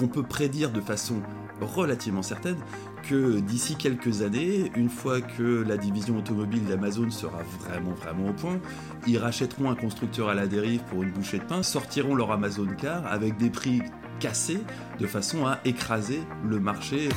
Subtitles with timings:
[0.00, 1.16] On peut prédire de façon
[1.60, 2.58] relativement certaine
[3.02, 8.32] que d'ici quelques années, une fois que la division automobile d'Amazon sera vraiment vraiment au
[8.32, 8.60] point,
[9.08, 12.68] ils rachèteront un constructeur à la dérive pour une bouchée de pain, sortiront leur Amazon
[12.80, 13.82] Car avec des prix
[14.20, 14.62] cassés
[15.00, 17.08] de façon à écraser le marché.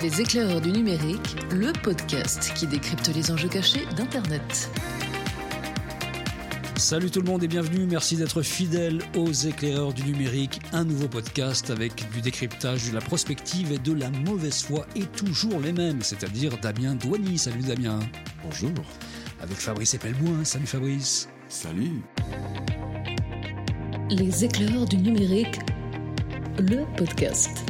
[0.00, 4.72] Les éclaireurs du numérique, le podcast qui décrypte les enjeux cachés d'Internet.
[6.82, 11.06] Salut tout le monde et bienvenue, merci d'être fidèle aux éclaireurs du numérique, un nouveau
[11.06, 15.72] podcast avec du décryptage, de la prospective et de la mauvaise foi et toujours les
[15.72, 17.38] mêmes, c'est-à-dire Damien Douany.
[17.38, 18.00] Salut Damien.
[18.42, 18.72] Bonjour.
[19.40, 20.44] Avec Fabrice Epelboin.
[20.44, 21.28] Salut Fabrice.
[21.48, 22.02] Salut.
[24.10, 25.60] Les éclaireurs du numérique,
[26.58, 27.64] le podcast.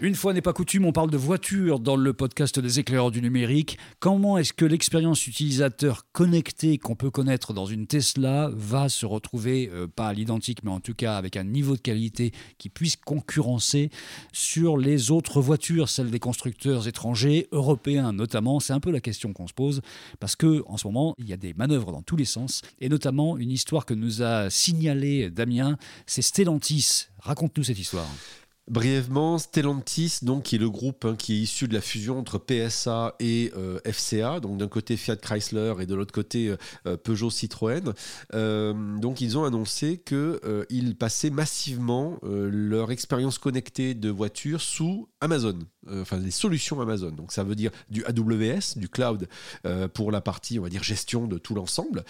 [0.00, 3.22] Une fois n'est pas coutume, on parle de voiture dans le podcast des éclaireurs du
[3.22, 3.78] numérique.
[4.00, 9.70] Comment est-ce que l'expérience utilisateur connectée qu'on peut connaître dans une Tesla va se retrouver,
[9.72, 12.96] euh, pas à l'identique, mais en tout cas avec un niveau de qualité qui puisse
[12.96, 13.90] concurrencer
[14.32, 18.58] sur les autres voitures, celles des constructeurs étrangers, européens notamment?
[18.58, 19.80] C'est un peu la question qu'on se pose
[20.18, 22.88] parce que en ce moment, il y a des manœuvres dans tous les sens et
[22.88, 27.06] notamment une histoire que nous a signalé Damien, c'est Stellantis.
[27.20, 28.08] Raconte-nous cette histoire.
[28.66, 32.38] Brièvement, Stellantis, donc, qui est le groupe hein, qui est issu de la fusion entre
[32.38, 36.56] PSA et euh, FCA, donc d'un côté Fiat Chrysler et de l'autre côté euh,
[36.86, 37.92] euh, Peugeot Citroën.
[38.32, 45.58] donc, ils ont annoncé qu'ils passaient massivement leur expérience connectée de voiture sous Amazon,
[45.90, 47.10] enfin les solutions Amazon.
[47.10, 49.28] Donc, ça veut dire du AWS, du cloud,
[49.94, 52.04] pour la partie, on va dire, gestion de tout l'ensemble.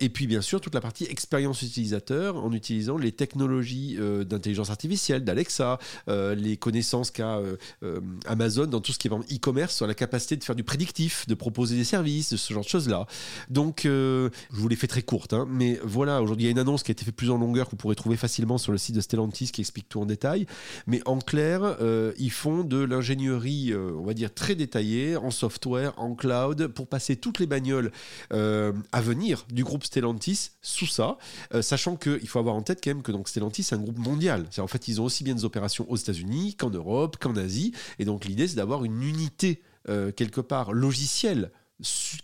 [0.00, 5.24] et puis, bien sûr, toute la partie expérience utilisateur en utilisant les technologies d'intelligence artificielle,
[5.24, 5.78] d'Alexa.
[6.08, 9.94] Euh, les connaissances qu'a euh, euh, Amazon dans tout ce qui est e-commerce sur la
[9.94, 13.06] capacité de faire du prédictif, de proposer des services, ce genre de choses-là.
[13.50, 16.58] Donc, je vous l'ai fait très courte, hein, mais voilà, aujourd'hui, il y a une
[16.58, 18.78] annonce qui a été faite plus en longueur que vous pourrez trouver facilement sur le
[18.78, 20.46] site de Stellantis qui explique tout en détail.
[20.86, 21.76] Mais en clair,
[22.18, 27.16] ils font de l'ingénierie, on va dire, très détaillée, en software, en cloud, pour passer
[27.16, 27.90] toutes les bagnoles
[28.30, 31.18] à venir du groupe Stellantis sous ça,
[31.60, 34.46] sachant qu'il faut avoir en tête quand même que donc, Stellantis, c'est un groupe mondial.
[34.58, 37.72] En fait, ils ont aussi bien des opérations aux États-Unis qu'en Europe, qu'en Asie.
[37.98, 41.50] Et donc l'idée, c'est d'avoir une unité euh, quelque part logicielle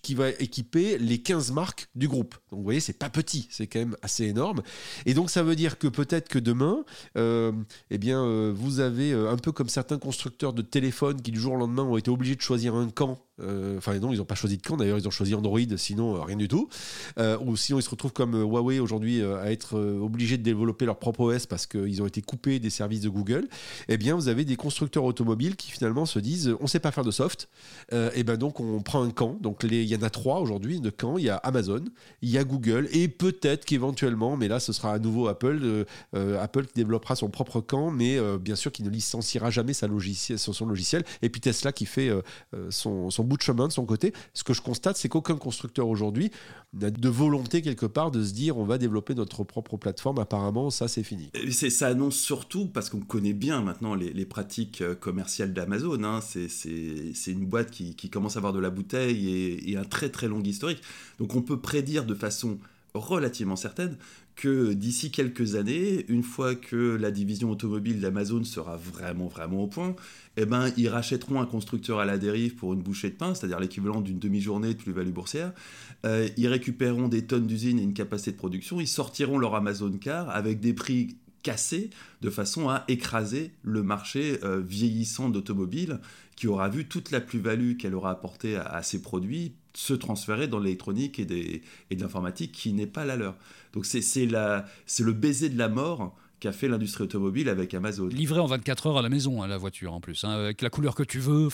[0.03, 2.34] qui va équiper les 15 marques du groupe.
[2.50, 4.62] Donc vous voyez, c'est pas petit, c'est quand même assez énorme.
[5.06, 6.84] Et donc ça veut dire que peut-être que demain,
[7.16, 7.53] euh,
[7.91, 11.54] eh bien, euh, vous avez un peu comme certains constructeurs de téléphones qui du jour
[11.54, 14.34] au lendemain ont été obligés de choisir un camp euh, enfin non, ils n'ont pas
[14.34, 16.68] choisi de camp d'ailleurs, ils ont choisi Android, sinon euh, rien du tout.
[17.18, 20.98] Euh, ou sinon ils se retrouvent comme Huawei aujourd'hui à être obligés de développer leur
[20.98, 23.48] propre OS parce qu'ils ont été coupés des services de Google.
[23.88, 27.04] Eh bien, vous avez des constructeurs automobiles qui finalement se disent, on sait pas faire
[27.04, 27.48] de soft,
[27.92, 29.36] et ben donc on prend un camp.
[29.40, 31.18] Donc il y en a trois aujourd'hui de camp.
[31.18, 31.84] Il y a Amazon,
[32.22, 36.66] il y a Google et peut-être qu'éventuellement, mais là ce sera à nouveau Apple, Apple
[36.66, 39.88] qui développera son propre camp, mais bien sûr qui ne licenciera jamais son,
[40.66, 41.04] logiciel.
[41.22, 42.10] Et puis Tesla qui fait
[42.70, 44.12] son bout de chemin de son côté.
[44.32, 46.30] Ce que je constate, c'est qu'aucun constructeur aujourd'hui
[46.72, 50.18] n'a de volonté quelque part de se dire on va développer notre propre plateforme.
[50.18, 51.30] Apparemment, ça, c'est fini.
[51.50, 56.02] Ça annonce surtout parce qu'on connaît bien maintenant les, pratiques euh, commerciales d'Amazon.
[56.04, 56.20] Hein.
[56.20, 60.28] C'est, une boîte qui, commence à avoir de la bouteille et, et un très très
[60.28, 60.80] long historique.
[61.18, 62.58] Donc on peut prédire de façon
[62.94, 63.96] relativement certaine
[64.36, 69.66] que d'ici quelques années, une fois que la division automobile d'Amazon sera vraiment vraiment au
[69.66, 69.94] point,
[70.36, 73.60] eh ben, ils rachèteront un constructeur à la dérive pour une bouchée de pain, c'est-à-dire
[73.60, 75.52] l'équivalent d'une demi-journée de plus-value boursière.
[76.04, 78.80] Euh, ils récupéreront des tonnes d'usines et une capacité de production.
[78.80, 81.90] Ils sortiront leur Amazon Car avec des prix cassés
[82.22, 86.00] de façon à écraser le marché euh, vieillissant d'automobiles
[86.34, 90.58] qui aura vu toute la plus-value qu'elle aura apportée à, ses produits se transférer dans
[90.58, 93.36] l'électronique et, et de l'informatique qui n'est pas la leur.
[93.72, 98.06] Donc c'est le baiser de la mort qu'a fait l'industrie automobile avec Amazon.
[98.06, 100.68] Livré en 24 heures à la maison, hein, la voiture en plus, hein, avec la
[100.68, 101.48] couleur que tu veux.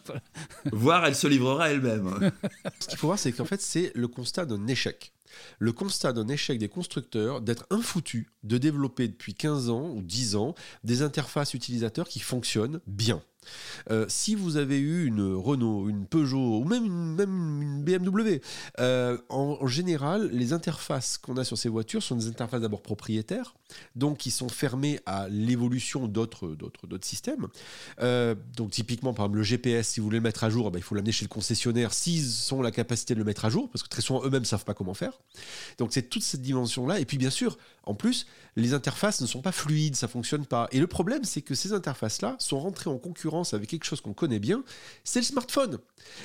[0.72, 2.32] Voire elle se livrera elle-même.
[2.80, 5.12] Ce qu'il faut voir, c'est qu'en fait, c'est le constat d'un échec.
[5.58, 10.34] Le constat d'un échec des constructeurs d'être infoutus de développer depuis 15 ans ou 10
[10.34, 13.22] ans des interfaces utilisateurs qui fonctionnent bien.
[13.90, 18.40] Euh, si vous avez eu une Renault, une Peugeot ou même une, BMW,
[18.80, 23.54] euh, en, général, les interfaces qu'on a sur ces voitures sont des interfaces d'abord propriétaires,
[23.94, 27.46] donc qui sont fermées à l'évolution d'autres, d'autres, d'autres systèmes.
[28.00, 30.78] Euh, donc typiquement, par exemple, le GPS, si vous voulez le mettre à jour, ben,
[30.78, 33.68] il faut l'amener chez le concessionnaire s'ils ont la capacité de le mettre à jour,
[33.70, 35.18] parce que très souvent eux-mêmes ne savent pas comment faire.
[35.78, 37.00] Donc c'est toute cette dimension-là.
[37.00, 40.68] Et puis bien sûr, en plus, les interfaces ne sont pas fluides, ça fonctionne pas.
[40.72, 44.12] Et le problème, c'est que ces interfaces-là sont rentrées en concurrence avec quelque chose qu'on
[44.12, 44.64] connaît bien,
[45.04, 45.78] c'est le smartphone.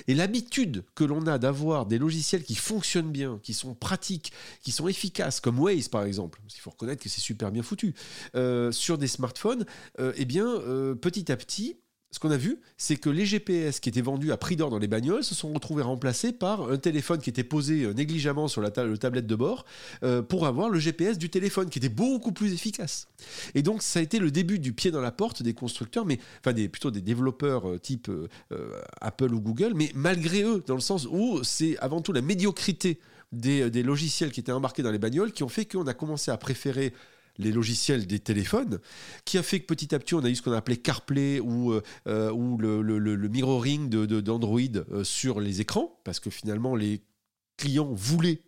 [0.07, 4.31] Et l'habitude que l'on a d'avoir des logiciels qui fonctionnent bien, qui sont pratiques,
[4.63, 7.63] qui sont efficaces, comme Waze par exemple, parce qu'il faut reconnaître que c'est super bien
[7.63, 7.93] foutu,
[8.35, 9.65] euh, sur des smartphones,
[9.99, 11.77] euh, eh bien, euh, petit à petit,
[12.11, 14.79] ce qu'on a vu, c'est que les GPS qui étaient vendus à prix d'or dans
[14.79, 18.61] les bagnoles se sont retrouvés remplacés par un téléphone qui était posé euh, négligemment sur
[18.61, 19.63] la tablette de bord
[20.03, 23.07] euh, pour avoir le GPS du téléphone qui était beaucoup plus efficace.
[23.55, 26.19] Et donc ça a été le début du pied dans la porte des constructeurs, mais
[26.41, 28.11] enfin des, plutôt des développeurs euh, type
[28.99, 32.99] Apple ou Google, mais malgré eux, dans le sens où c'est avant tout la médiocrité
[33.31, 36.29] des, des, logiciels qui étaient embarqués dans les bagnoles qui ont fait qu'on a commencé
[36.31, 36.93] à préférer
[37.41, 38.79] les logiciels des téléphones,
[39.25, 41.71] qui a fait que petit à petit on a eu ce qu'on appelait CarPlay ou,
[41.71, 44.59] euh, euh, le, mirroring d'Android
[44.91, 47.01] euh, sur les écrans, parce que finalement les
[47.57, 48.41] clients voulaient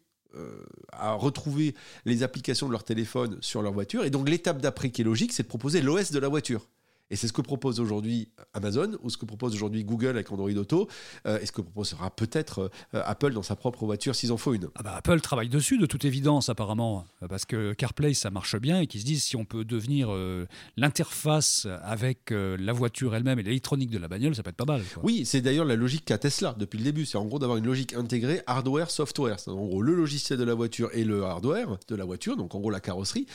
[0.91, 1.75] retrouver
[2.05, 4.03] les applications de leur téléphone sur leur voiture.
[4.03, 6.67] Et donc l'étape d'après qui est logique, c'est de proposer l'OS de la voiture.
[7.13, 10.49] Et c'est ce que propose aujourd'hui Amazon ou ce que propose aujourd'hui Google avec Android
[10.49, 10.87] Auto
[11.27, 14.55] euh, et ce que proposera peut-être euh, Apple dans sa propre voiture s'ils en faut
[14.55, 14.69] une.
[14.73, 18.79] Ah bah, Apple travaille dessus de toute évidence apparemment parce que CarPlay ça marche bien
[18.79, 23.43] et qu'ils se disent si on peut devenir euh, l'interface avec la voiture elle-même et
[23.43, 24.81] l'électronique de la bagnole ça peut être pas mal.
[25.03, 27.05] Oui, c'est d'ailleurs la logique qu'a Tesla depuis le début.
[27.05, 29.39] C'est en gros d'avoir une logique intégrée hardware-software.
[29.39, 32.55] C'est en gros le logiciel de la voiture et le hardware de la voiture, donc
[32.55, 33.27] en gros la carrosserie.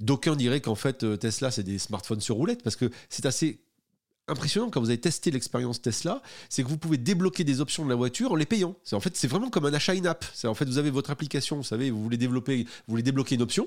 [0.00, 3.60] D'aucuns diraient qu'en fait, euh, Tesla, c'est des smartphones sur roulette, parce que c'est assez
[4.28, 7.90] impressionnant quand vous avez testé l'expérience Tesla, c'est que vous pouvez débloquer des options de
[7.90, 8.74] la voiture en les payant.
[8.82, 10.24] C'est en fait c'est vraiment comme un achat in-app.
[10.34, 13.34] C'est en fait vous avez votre application, vous savez, vous voulez développer, vous voulez débloquer
[13.34, 13.64] une option,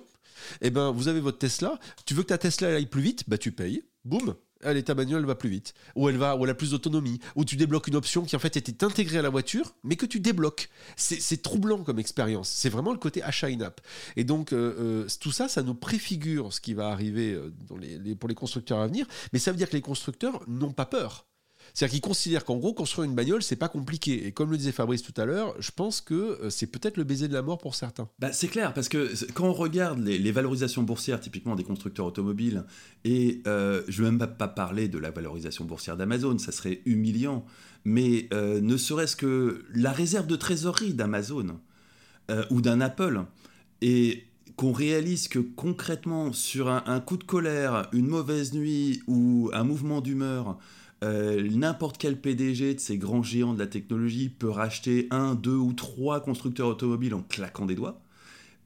[0.62, 1.80] et eh ben vous avez votre Tesla.
[2.06, 5.26] Tu veux que ta Tesla aille plus vite, bah tu payes, boum, allez, ta bagnole
[5.26, 7.96] va plus vite, ou elle va, ou elle a plus d'autonomie, ou tu débloques une
[7.96, 10.70] option qui en fait était intégrée à la voiture, mais que tu débloques.
[10.96, 12.50] C'est troublant comme expérience.
[12.50, 13.82] C'est vraiment le côté achat in-app.
[14.16, 17.54] Et donc euh, euh, tout ça, ça nous préfigure ce qui va arriver euh,
[18.20, 21.27] pour les constructeurs à venir, mais ça veut dire que les constructeurs n'ont pas peur.
[21.78, 24.26] C'est-à-dire qu'ils considèrent qu'en gros, construire une bagnole, c'est pas compliqué.
[24.26, 27.04] Et comme le disait Fabrice tout à l'heure, je pense que euh, c'est peut-être le
[27.04, 28.10] baiser de la mort pour certains.
[28.18, 32.64] Bah, c'est clair, parce que quand on regarde les, valorisations boursières, typiquement des constructeurs automobiles,
[33.06, 36.82] et euh, je ne veux même pas parler de la valorisation boursière d'Amazon, ça serait
[36.88, 37.46] humiliant,
[37.86, 41.60] mais euh, ne serait-ce que la réserve de trésorerie d'Amazon
[42.50, 43.22] ou d'un Apple,
[43.82, 44.26] et
[44.58, 50.02] qu'on réalise que concrètement, sur un, coup de colère, une mauvaise nuit ou un mouvement
[50.02, 50.58] d'humeur,
[51.04, 55.56] euh, n'importe quel PDG de ces grands géants de la technologie peut racheter un, deux
[55.56, 58.02] ou trois constructeurs automobiles en claquant des doigts.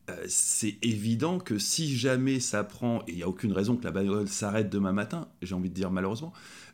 [0.10, 3.83] Euh, c'est évident que si jamais ça prend, et il n'y a aucune raison que
[3.83, 6.31] la bagnole s'arrête demain matin, j'ai envie de dire malheureusement,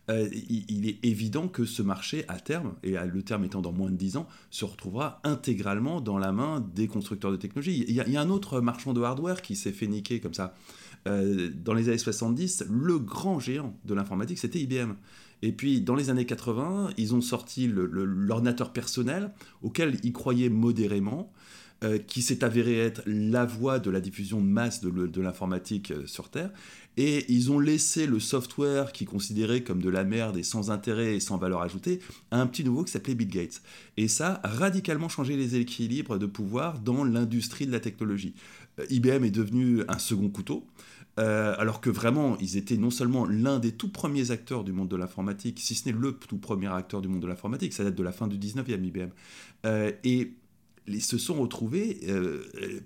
[0.10, 3.90] euh, il, est évident que ce marché, à terme, et le terme étant dans moins
[3.90, 7.84] de 10 ans, se retrouvera intégralement dans la main des constructeurs de technologie.
[7.90, 10.56] Il y, a, un autre marchand de hardware qui s'est fait niquer comme ça.
[11.06, 14.94] dans les années 70, le grand géant de l'informatique, c'était IBM.
[15.42, 19.32] Et puis, dans les années 80, ils ont sorti l'ordinateur personnel,
[19.62, 21.32] auquel ils croyaient modérément,
[21.84, 26.08] euh, qui s'est avéré être la voie de la diffusion de masse de, l'informatique euh,
[26.08, 26.50] sur Terre.
[26.98, 31.16] Et ils ont laissé le software qu'ils considéraient comme de la merde et sans intérêt
[31.16, 32.00] et sans valeur ajoutée
[32.32, 33.62] à un petit nouveau qui s'appelait Bill Gates.
[33.96, 38.34] Et ça a radicalement changé les équilibres de pouvoir dans l'industrie de la technologie.
[38.80, 40.66] Euh, IBM est devenu un second couteau.
[41.20, 44.88] Euh, alors que vraiment, ils étaient non seulement l'un des tout premiers acteurs du monde
[44.88, 47.96] de l'informatique, si ce n'est le tout premier acteur du monde de l'informatique, ça date
[47.96, 49.10] de la fin du 19e IBM,
[49.66, 50.34] euh, et
[50.88, 52.44] ils se sont retrouvés, euh,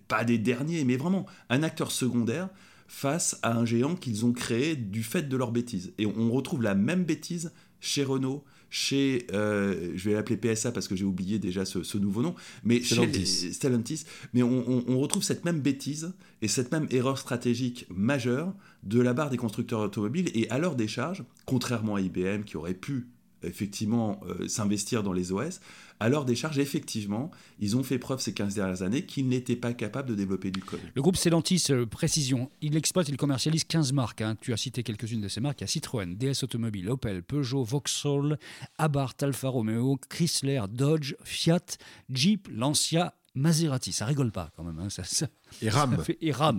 [0.07, 2.49] pas des derniers, mais vraiment un acteur secondaire
[2.87, 5.93] face à un géant qu'ils ont créé du fait de leur bêtise.
[5.97, 10.87] Et on retrouve la même bêtise chez Renault, chez, euh, je vais l'appeler PSA parce
[10.87, 13.25] que j'ai oublié déjà ce, nouveau nom, mais Stellantis.
[13.25, 19.01] chez Stellantis, mais on, retrouve cette même bêtise et cette même erreur stratégique majeure de
[19.01, 23.07] la barre des constructeurs automobiles et à leur décharge, contrairement à IBM qui aurait pu
[23.43, 25.59] effectivement euh, s'investir dans les OS,
[26.01, 27.29] à leur décharge, effectivement,
[27.59, 30.59] ils ont fait preuve ces 15 dernières années qu'ils n'étaient pas capables de développer du
[30.59, 30.79] code.
[30.95, 34.21] Le groupe Stellantis, euh, précision, il exploite, il commercialise 15 marques.
[34.21, 34.35] Hein.
[34.41, 35.61] Tu as cité quelques-unes de ces marques.
[35.61, 38.39] Il y a Citroën, DS Automobile, Opel, Peugeot, Vauxhall,
[38.79, 41.77] Abarth, Alfa Romeo, Chrysler, Dodge, Fiat,
[42.09, 43.93] Jeep, Lancia, Maserati.
[43.93, 44.79] Ça rigole pas quand même.
[44.79, 44.89] Hein.
[44.89, 45.27] Ça,
[45.61, 46.03] et RAM.
[46.19, 46.57] et RAM.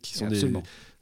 [0.00, 0.50] Qui sont des,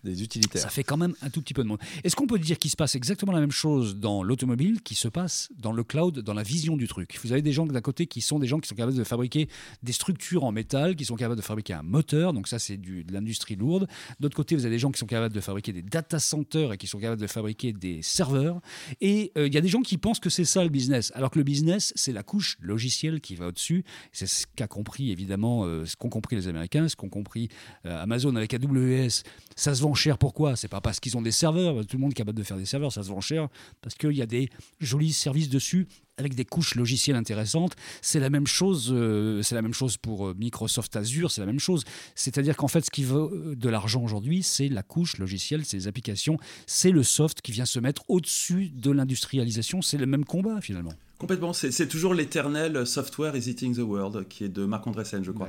[0.05, 0.63] des utilitaires.
[0.63, 1.79] Ça fait quand même un tout petit peu de monde.
[2.05, 5.09] Est-ce qu'on peut dire qu'il se passe exactement la même chose dans l'automobile qui se
[5.09, 7.19] passe dans le cloud, dans la vision du truc?
[7.23, 9.49] Vous avez des gens d'un côté qui sont des gens qui sont capables de fabriquer
[9.83, 13.13] des structures en métal, qui sont capables de fabriquer un moteur, donc ça c'est de
[13.13, 13.89] l'industrie lourde.
[14.21, 16.79] D'autre côté, vous avez des gens qui sont capables de fabriquer des data centers et
[16.79, 18.61] qui sont capables de fabriquer des serveurs.
[19.01, 21.31] Et euh, il y a des gens qui pensent que c'est ça le business, alors
[21.31, 23.85] que le business c'est la couche logicielle qui va au-dessus.
[24.13, 27.49] C'est ce qu'a compris évidemment, euh, ce qu'ont compris les Américains, ce qu'ont compris
[27.87, 29.23] euh, Amazon avec AWS.
[29.57, 30.57] Ça se vend vend cher, pourquoi?
[30.57, 32.67] C'est pas parce qu'ils ont des serveurs, tout le monde est capable de faire des
[32.67, 33.49] serveurs, ça se vend cher,
[33.81, 37.75] parce qu'il y a des jolis services dessus avec des couches logicielles intéressantes.
[38.03, 41.47] C'est la même chose, euh, c'est la même chose pour euh, Microsoft Azure, c'est la
[41.47, 41.85] même chose.
[42.15, 45.77] C'est-à-dire qu'en fait, ce qui veut euh, de l'argent aujourd'hui, c'est la couche logicielle, c'est
[45.77, 49.81] les applications, c'est le soft qui vient se mettre au-dessus de l'industrialisation.
[49.81, 50.93] C'est le même combat finalement.
[51.19, 55.33] Complètement, c'est toujours l'éternel Software is eating the world, qui est de Marc Andreessen, je
[55.33, 55.49] crois.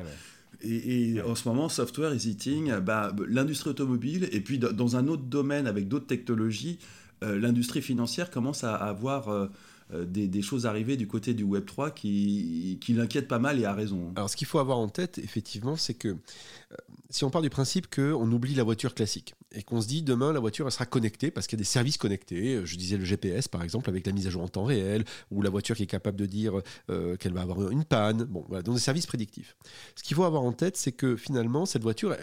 [0.61, 5.23] Et, en ce moment, software is eating bah, l'industrie automobile, et puis dans un autre
[5.23, 6.79] domaine avec d'autres technologies,
[7.21, 9.49] l'industrie financière commence à avoir
[9.91, 13.65] euh, des, choses arrivées du côté du Web 3 qui, qui l'inquiètent pas mal et
[13.65, 14.13] a raison.
[14.15, 16.75] Alors ce qu'il faut avoir en tête, effectivement, c'est que euh,
[17.09, 20.31] si on part du principe qu'on oublie la voiture classique et qu'on se dit demain
[20.31, 23.05] la voiture elle sera connectée parce qu'il y a des services connectés, je disais le
[23.05, 25.83] GPS par exemple avec la mise à jour en temps réel, ou la voiture qui
[25.83, 29.07] est capable de dire euh, qu'elle va avoir une panne, bon voilà, donc des services
[29.07, 29.55] prédictifs.
[29.95, 32.15] Ce qu'il faut avoir en tête, c'est que finalement cette voiture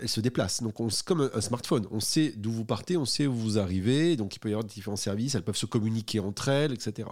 [0.00, 3.26] elle, se déplace, donc on, comme un, smartphone, on sait d'où vous partez, on sait
[3.26, 6.48] où vous arrivez, donc il peut y avoir différents services, elles peuvent se communiquer entre
[6.48, 7.08] elles, etc.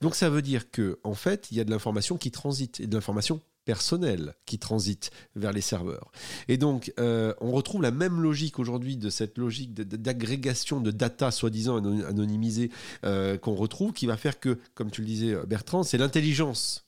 [0.00, 2.86] Donc ça veut dire que en fait il y a de l'information qui transite et
[2.86, 6.10] de l'information personnel qui transite vers les serveurs.
[6.48, 11.30] Et donc, euh, on retrouve la même logique aujourd'hui de cette logique d'agrégation de, data
[11.30, 12.70] soi-disant anonymisée
[13.04, 16.86] euh, qu'on retrouve, qui va faire que, comme tu le disais Bertrand, c'est l'intelligence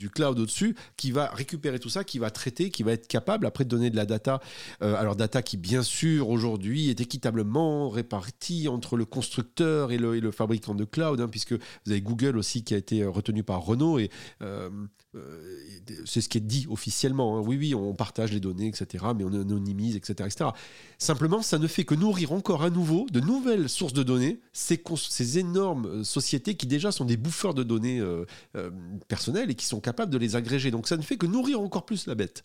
[0.00, 3.46] du cloud au-dessus qui va récupérer tout ça, qui va traiter, qui va être capable
[3.46, 4.40] après de donner de la data.
[4.82, 10.30] Euh, alors data qui bien sûr aujourd'hui est équitablement répartie entre le constructeur et le,
[10.30, 13.98] fabricant de cloud, hein, puisque vous avez Google aussi qui a été retenu par Renault
[13.98, 14.70] et euh,
[16.06, 17.36] c'est ce qui est dit officiellement.
[17.36, 17.42] Hein.
[17.44, 20.50] Oui, oui, on partage les données, etc., mais on anonymise, etc., etc.
[20.98, 24.82] Simplement, ça ne fait que nourrir encore à nouveau de nouvelles sources de données, ces,
[24.96, 28.24] ces énormes euh, sociétés qui déjà sont des bouffeurs de données euh,
[29.08, 30.70] personnelles et qui sont capables de les agréger.
[30.70, 32.44] Donc ça ne fait que nourrir encore plus la bête.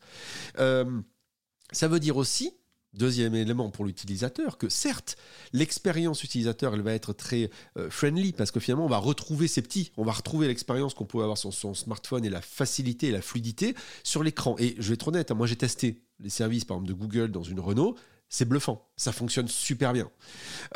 [0.58, 2.54] ça veut dire aussi
[2.96, 5.18] Deuxième élément pour l'utilisateur, que certes,
[5.52, 9.62] l'expérience utilisateur, elle va être très euh, friendly, parce que finalement, on va retrouver ces
[9.62, 13.12] petits, on va retrouver l'expérience qu'on pouvait avoir sur son smartphone et la facilité et
[13.12, 14.56] la fluidité sur l'écran.
[14.60, 17.32] Et je vais être honnête, hein, moi j'ai testé les services, par exemple, de Google
[17.32, 17.96] dans une Renault,
[18.30, 18.90] c'est bluffant.
[18.98, 20.10] Ça fonctionne super bien.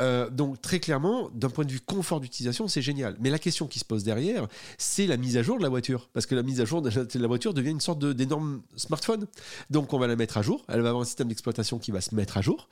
[0.02, 3.16] Euh, donc très clairement, d'un point de vue confort d'utilisation, c'est génial.
[3.22, 4.48] Mais la question qui se pose derrière,
[4.78, 6.10] c'est la mise à jour de la voiture.
[6.14, 9.26] Parce que la mise à jour de la voiture devient une sorte d'énorme smartphone.
[9.70, 10.66] Donc on va la mettre à jour.
[10.68, 12.68] Elle va avoir un système d'exploitation qui va se mettre à jour.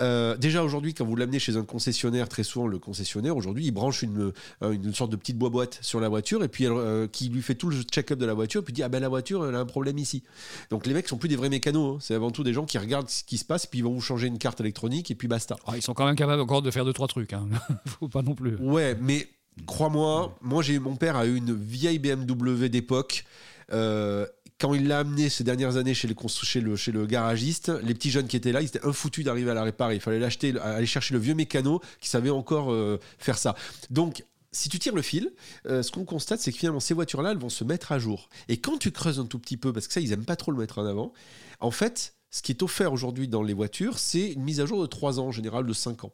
[0.00, 3.72] Euh, déjà aujourd'hui, quand vous l'amenez chez un concessionnaire, très souvent le concessionnaire, aujourd'hui, il
[3.72, 4.32] branche une,
[4.62, 6.66] euh, une sorte de petite boîte sur la voiture et puis
[7.10, 9.44] qui lui fait tout le check-up de la voiture, puis dit, ah ben la voiture,
[9.46, 10.22] elle a un problème ici.
[10.70, 11.96] Donc les mecs sont plus des vrais mécanos.
[11.96, 11.98] Hein.
[12.00, 14.00] C'est avant tout des gens qui regardent ce qui se passe, puis ils vont vous
[14.00, 15.56] changer une carte électronique et puis basta.
[15.66, 17.32] Ah, ils sont quand même capables encore de faire deux trois trucs.
[17.32, 17.48] Hein.
[17.86, 18.56] Faut pas non plus.
[18.56, 19.28] Ouais, mais
[19.66, 23.24] crois-moi, moi j'ai mon père a eu une vieille BMW d'époque.
[23.72, 24.26] Euh,
[24.62, 28.28] quand il l'a amené ces dernières années chez, le, chez le garagiste, les petits jeunes
[28.28, 29.96] qui étaient là, ils étaient infoutus d'arriver à la réparer.
[29.96, 33.56] Il fallait l'acheter, aller chercher le vieux mécano qui savait encore euh, faire ça.
[33.90, 35.32] Donc, si tu tires le fil,
[35.66, 38.28] euh, ce qu'on constate, c'est que finalement, ces voitures-là, elles vont se mettre à jour.
[38.48, 40.52] Et quand tu creuses un tout petit peu, parce que ça, ils aiment pas trop
[40.52, 41.12] le mettre en avant,
[41.58, 44.80] en fait, ce qui est offert aujourd'hui dans les voitures, c'est une mise à jour
[44.80, 46.12] de 3 ans, en général de 5 ans.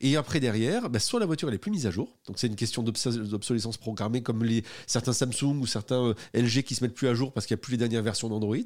[0.00, 2.46] Et après, derrière, bah, soit la voiture elle est plus mise à jour, donc c'est
[2.46, 6.94] une question d'obsolescence programmée comme les, certains Samsung ou certains euh, LG qui se mettent
[6.94, 8.56] plus à jour parce qu'il n'y a plus les dernières versions d'Android,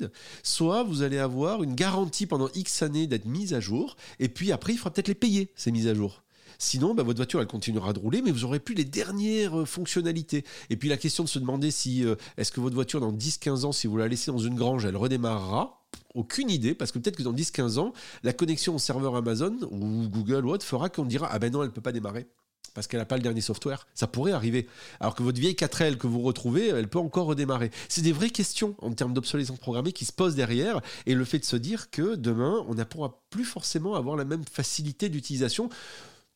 [0.42, 4.52] soit vous allez avoir une garantie pendant X années d'être mise à jour, et puis
[4.52, 6.22] après, il faudra peut-être les payer, ces mises à jour.
[6.58, 9.64] Sinon, bah, votre voiture, elle continuera de rouler, mais vous n'aurez plus les dernières euh,
[9.64, 10.44] fonctionnalités.
[10.70, 13.64] Et puis la question de se demander si euh, est-ce que votre voiture, dans 10-15
[13.64, 15.81] ans, si vous la laissez dans une grange, elle redémarrera
[16.14, 20.08] aucune idée, parce que peut-être que dans 10-15 ans, la connexion au serveur Amazon ou
[20.08, 22.26] Google ou autre fera qu'on dira Ah ben non, elle ne peut pas démarrer
[22.74, 23.86] parce qu'elle n'a pas le dernier software.
[23.94, 24.66] Ça pourrait arriver.
[25.00, 27.70] Alors que votre vieille 4L que vous retrouvez, elle peut encore redémarrer.
[27.88, 31.38] C'est des vraies questions en termes d'obsolescence programmée qui se posent derrière et le fait
[31.38, 35.68] de se dire que demain, on ne pourra plus forcément avoir la même facilité d'utilisation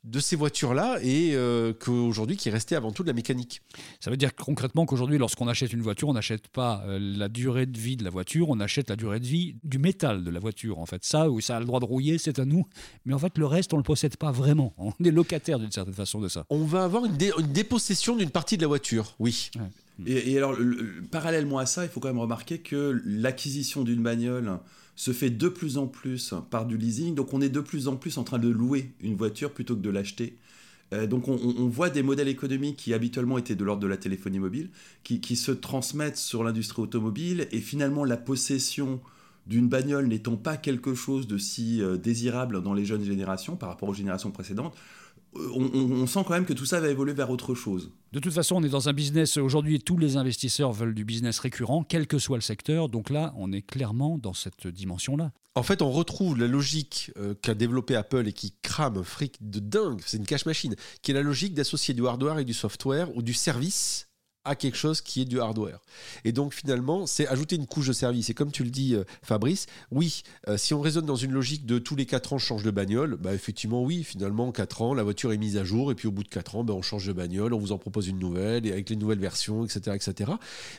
[0.05, 3.63] de ces voitures-là et euh, qu'aujourd'hui qui restait avant tout de la mécanique.
[4.01, 7.67] Ça veut dire concrètement qu'aujourd'hui, lorsqu'on achète une voiture, on n'achète pas euh, la durée
[7.67, 10.39] de vie de la voiture, on achète la durée de vie du métal de la
[10.39, 10.79] voiture.
[10.79, 12.67] En fait, ça, où ça a le droit de rouiller, c'est à nous.
[13.05, 14.75] Mais en fait, le reste, on ne le possède pas vraiment.
[14.79, 16.47] On est locataire d'une certaine façon de ça.
[16.51, 19.51] On va avoir une, dépossession d'une partie de la voiture, oui.
[20.07, 20.57] Et, alors,
[21.11, 24.59] parallèlement à ça, il faut quand même remarquer que l'acquisition d'une bagnole
[24.97, 27.15] se fait de plus en plus par du leasing.
[27.15, 29.83] Donc on est de plus en plus en train de louer une voiture plutôt que
[29.83, 30.37] de l'acheter.
[30.93, 31.37] Euh, donc on,
[31.69, 34.71] voit des modèles économiques qui habituellement étaient de l'ordre de la téléphonie mobile,
[35.03, 39.01] qui, se transmettent sur l'industrie automobile et finalement la possession
[39.47, 43.69] d'une bagnole n'étant pas quelque chose de si euh, désirable dans les jeunes générations par
[43.69, 44.77] rapport aux générations précédentes,
[45.55, 47.91] on, sent quand même que tout ça va évoluer vers autre chose.
[48.13, 51.39] De toute façon, on est dans un business, aujourd'hui, tous les investisseurs veulent du business
[51.39, 52.89] récurrent, quel que soit le secteur.
[52.89, 55.33] Donc là, on est clairement dans cette dimension-là.
[55.55, 59.39] En fait, on retrouve la logique euh, qu'a développé Apple et qui crame un fric
[59.41, 62.53] de dingue, c'est une cash machine, qui est la logique d'associer du hardware et du
[62.53, 64.06] software ou du service
[64.47, 65.81] à quelque chose qui est du hardware.
[66.25, 68.31] Et donc finalement, c'est ajouter une couche de service.
[68.31, 71.67] Et comme tu le dis, euh, Fabrice, oui, euh, si on raisonne dans une logique
[71.67, 74.95] de tous les 4 ans, je change de bagnole, bah effectivement, oui, finalement, 4 ans,
[74.95, 76.83] la voiture est mise à jour, et puis au bout de 4 ans, bah, on
[76.83, 79.97] change de bagnole, on vous en propose une nouvelle, et avec les nouvelles versions, etc.
[79.97, 80.33] etc.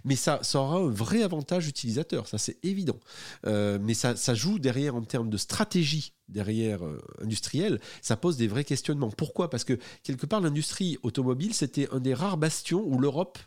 [0.06, 3.00] Mais ça, ça aura un vrai avantage utilisateur, ça c'est évident.
[3.46, 6.82] Euh, mais ça, ça joue derrière en termes de stratégie derrière
[7.22, 9.10] industriel, ça pose des vrais questionnements.
[9.10, 9.50] Pourquoi?
[9.50, 13.40] Parce que quelque part, l'industrie automobile, c'était un des rares bastions où l'Europe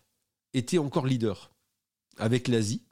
[0.55, 1.51] était encore leader
[2.19, 2.83] avec l'Asie.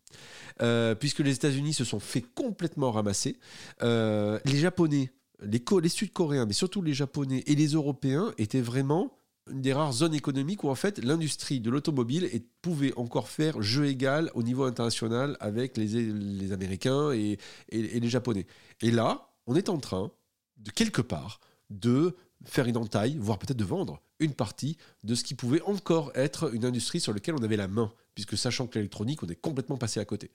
[0.60, 3.36] Euh, puisque les États-Unis se sont fait complètement ramasser.
[3.82, 9.12] Euh, les Japonais, les, Sud-Coréens, mais surtout les Japonais et les Européens étaient vraiment
[9.50, 12.28] une des rares zones économiques où en fait l'industrie de l'automobile
[12.60, 17.38] pouvait encore faire jeu égal au niveau international avec les, les Américains et,
[17.70, 18.46] et, les Japonais.
[18.82, 20.10] Et là, on est en train,
[20.56, 25.24] de quelque part, de faire une entaille, voire peut-être de vendre une partie de ce
[25.24, 28.78] qui pouvait encore être une industrie sur laquelle on avait la main, puisque sachant que
[28.78, 30.30] l'électronique, on est complètement passé à côté.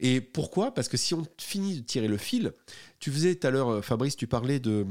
[0.00, 0.74] Et pourquoi?
[0.74, 2.52] Parce que si on finit de tirer le fil,
[2.98, 4.86] tu faisais tout à l'heure, euh, Fabrice, tu parlais de,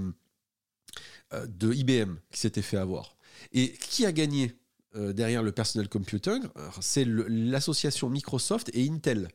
[1.34, 3.18] euh, de IBM qui s'était fait avoir.
[3.52, 4.54] Et qui a gagné
[4.96, 6.44] euh, derrière le personal computing?
[6.80, 9.30] C'est l'association Microsoft et Intel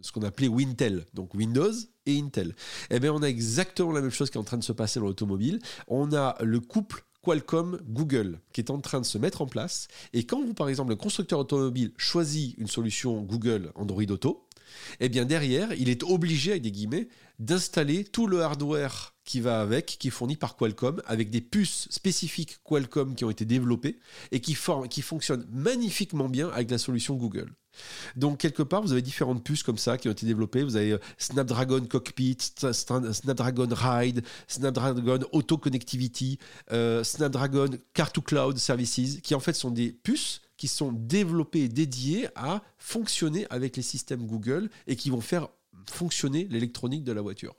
[0.00, 1.72] ce qu'on appelait Wintel, donc Windows
[2.06, 2.54] et Intel.
[2.90, 5.00] Eh bien, on a exactement la même chose qui est en train de se passer
[5.00, 5.60] dans l'automobile.
[5.88, 9.88] On a le couple Qualcomm Google qui est en train de se mettre en place.
[10.12, 14.46] Et quand vous, par exemple, un constructeur automobile choisit une solution Google Android Auto,
[15.00, 19.60] eh bien derrière, il est obligé, avec des guillemets, d'installer tout le hardware qui va
[19.60, 23.98] avec, qui est fourni par Qualcomm, avec des puces spécifiques Qualcomm qui ont été développées
[24.30, 27.52] et qui fonctionnent magnifiquement bien avec la solution Google.
[28.16, 30.62] Donc quelque part, vous avez différentes puces comme ça qui ont été développées.
[30.62, 32.38] Vous avez euh, Snapdragon Cockpit,
[32.72, 36.38] Snapdragon Ride, Snapdragon Auto Connectivity,
[36.72, 41.64] euh, Snapdragon Car to Cloud Services, qui en fait sont des puces qui sont développées
[41.64, 45.48] et dédiées à fonctionner avec les systèmes Google et qui vont faire
[45.90, 47.54] fonctionner l'électronique de la voiture.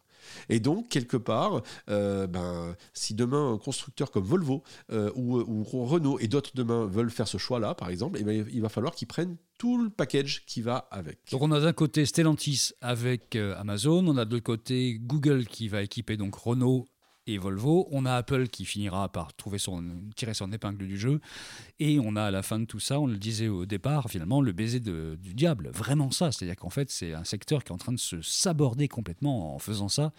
[0.49, 6.19] Et donc, quelque part, euh, ben, si demain un constructeur comme Volvo euh, ou, Renault
[6.19, 9.07] et d'autres demain veulent faire ce choix-là, par exemple, eh ben, il va falloir qu'ils
[9.07, 11.19] prennent tout le package qui va avec.
[11.31, 15.45] Donc on a d'un côté Stellantis avec euh, Amazon, on a de l'autre côté Google
[15.45, 16.87] qui va équiper donc Renault
[17.27, 17.87] et Volvo.
[17.91, 19.83] On a Apple qui finira par trouver son,
[20.15, 21.19] tirer son épingle du jeu.
[21.79, 24.41] Et on a à la fin de tout ça, on le disait au départ, finalement,
[24.41, 25.69] le baiser du diable.
[25.73, 26.31] Vraiment ça.
[26.31, 29.59] C'est-à-dire qu'en fait, c'est un secteur qui est en train de se saborder complètement en
[29.59, 30.11] faisant ça.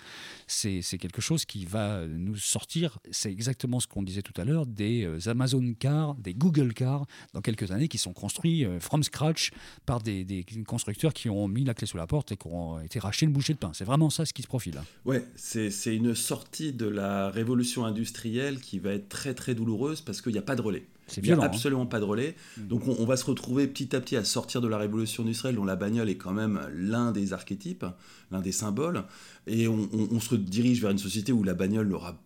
[0.47, 4.66] C'est quelque chose qui va nous sortir, c'est exactement ce qu'on disait tout à l'heure,
[4.66, 9.03] des euh, Amazon Cars, des Google Cars, dans quelques années, qui sont construits euh, from
[9.03, 9.51] scratch
[9.87, 12.81] par des, des constructeurs qui ont mis la clé sous la porte et qui ont
[12.81, 13.71] été rachetés une bouchée de pain.
[13.75, 14.81] C'est vraiment ça ce qui se profile.
[15.05, 20.21] Ouais, c'est une sortie de la révolution industrielle qui va être très très douloureuse parce
[20.21, 20.87] qu'il n'y a pas de relais.
[21.17, 21.41] Il n'y a hein.
[21.41, 22.35] absolument pas de relais.
[22.57, 22.67] Mm.
[22.67, 25.65] Donc on, va se retrouver petit à petit à sortir de la révolution industrielle dont
[25.65, 27.87] la bagnole est quand même l'un des archétypes,
[28.31, 29.05] l'un des symboles.
[29.47, 32.21] Et on, se dirige vers une société où la bagnole n'aura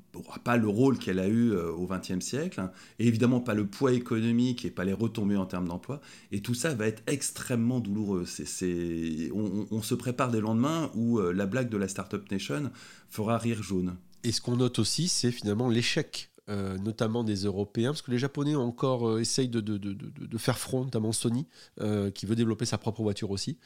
[0.45, 3.93] pas le rôle qu'elle a eu euh, au XXe siècle, et évidemment pas le poids
[3.93, 6.01] économique et pas les retombées en termes d'emploi.
[6.33, 8.25] Et tout ça va être extrêmement douloureux.
[8.27, 12.71] C'est, on, se prépare des lendemains où euh, la blague de la Startup Nation
[13.09, 13.95] fera rire jaune.
[14.25, 18.19] Et ce qu'on note aussi, c'est finalement l'échec euh, notamment des Européens, parce que les
[18.19, 21.47] Japonais encore euh, essayé de, faire front, notamment Sony,
[21.81, 23.59] euh, qui veut développer sa propre voiture aussi.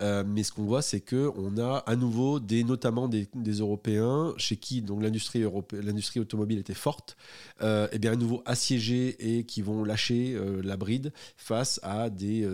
[0.00, 3.28] mais ce qu'on voit, c'est qu'on a à nouveau des, notamment des,
[3.60, 7.16] Européens, chez qui l'industrie automobile était forte,
[7.62, 12.46] et bien à nouveau assiégés et qui vont lâcher la bride face à des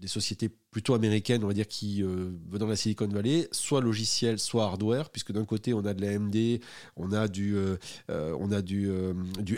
[0.00, 3.82] des sociétés plutôt américaines, on va dire, qui euh, vont dans la Silicon Valley, soit
[3.82, 6.60] logiciel, soit hardware, puisque d'un côté on a de l'AMD,
[6.96, 7.76] on a du, euh,
[8.10, 8.90] euh, on a du,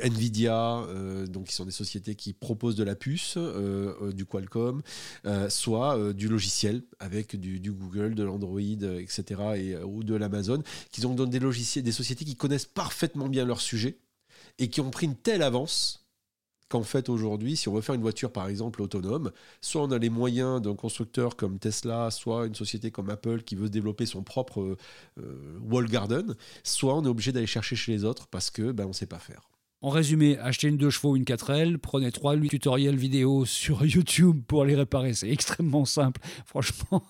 [0.02, 0.84] Nvidia,
[1.28, 3.38] donc qui sont des sociétés qui proposent de la puce,
[4.14, 4.82] du Qualcomm,
[5.48, 9.22] soit du logiciel avec du, du Google, de l'Android, etc.,
[9.56, 13.60] et, ou de l'Amazon, qui ont des logiciels, des sociétés qui connaissent parfaitement bien leur
[13.60, 13.98] sujet
[14.58, 16.01] et qui ont pris une telle avance
[16.72, 19.30] qu'en fait aujourd'hui, si on veut faire une voiture par exemple autonome,
[19.60, 23.56] soit on a les moyens d'un constructeur comme Tesla, soit une société comme Apple qui
[23.56, 24.78] veut développer son propre
[25.20, 28.86] euh, wall garden, soit on est obligé d'aller chercher chez les autres parce que ben,
[28.86, 29.51] on sait pas faire.
[29.84, 34.64] En résumé, achetez une 2 chevaux, une 4L, prenez 3 tutoriels vidéo sur YouTube pour
[34.64, 35.12] les réparer.
[35.12, 36.20] C'est extrêmement simple.
[36.46, 37.02] Franchement,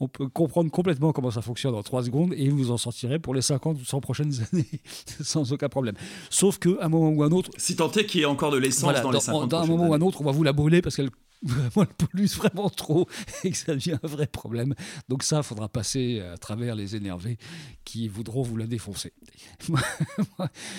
[0.00, 3.34] on peut comprendre complètement comment ça fonctionne en 3 secondes et vous en sortirez pour
[3.34, 4.80] les 50 ou 100 prochaines années
[5.22, 5.96] sans aucun problème.
[6.30, 7.50] Sauf qu'à un moment ou un autre.
[7.58, 9.88] Si tant est qu'il y ait encore de l'essence dans, les 50 Dans un moment
[9.88, 11.10] ou un autre, on va vous la brûler parce qu'elle
[11.42, 13.08] vraiment elle pollue vraiment trop
[13.42, 14.74] et que ça devient un vrai problème.
[15.08, 17.38] Donc ça, il faudra passer à travers les énervés
[17.84, 19.12] qui voudront vous la défoncer.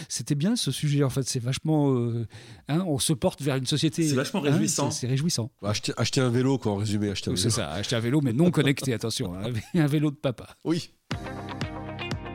[0.10, 1.24] C'était bien ce sujet, en fait.
[1.24, 1.94] C'est vachement...
[1.94, 2.28] Euh,
[2.68, 4.08] hein, on se porte vers une société...
[4.08, 4.92] C'est vachement hein, réjouissant.
[4.92, 5.52] c'est réjouissant.
[5.64, 7.14] Acheter, un vélo, quoi, en résumé.
[7.16, 9.36] C'est ça, acheter un vélo, mais non connecté, attention.
[9.36, 10.56] Hein, un vélo de papa.
[10.64, 10.92] Oui.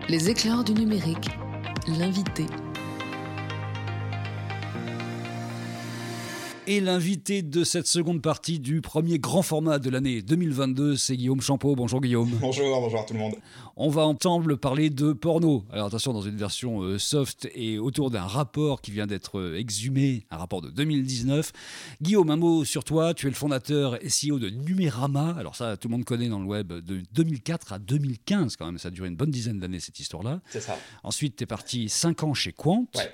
[0.08, 1.28] Les éclairs du numérique.
[1.86, 2.46] L'invité.
[6.70, 11.40] Et l'invité de cette seconde partie du premier grand format de l'année 2022, c'est Guillaume
[11.40, 11.74] Champeau.
[11.74, 12.30] Bonjour Guillaume.
[12.40, 13.34] Bonjour, bonjour tout le monde.
[13.74, 15.64] On va ensemble parler de porno.
[15.72, 19.58] Alors attention, dans une version euh, soft et autour d'un rapport qui vient d'être euh,
[19.58, 21.50] exhumé, un rapport de 2019.
[22.02, 23.14] Guillaume, un mot sur toi.
[23.14, 25.34] Tu es le fondateur SEO de Numérama.
[25.40, 28.78] Alors ça, tout le monde connaît dans le web de 2004 à 2015 quand même.
[28.78, 30.40] Ça a duré une bonne dizaine d'années cette histoire-là.
[30.48, 30.78] C'est ça.
[31.02, 32.86] Ensuite, tu es parti 5 ans chez Quant.
[32.94, 33.12] Ouais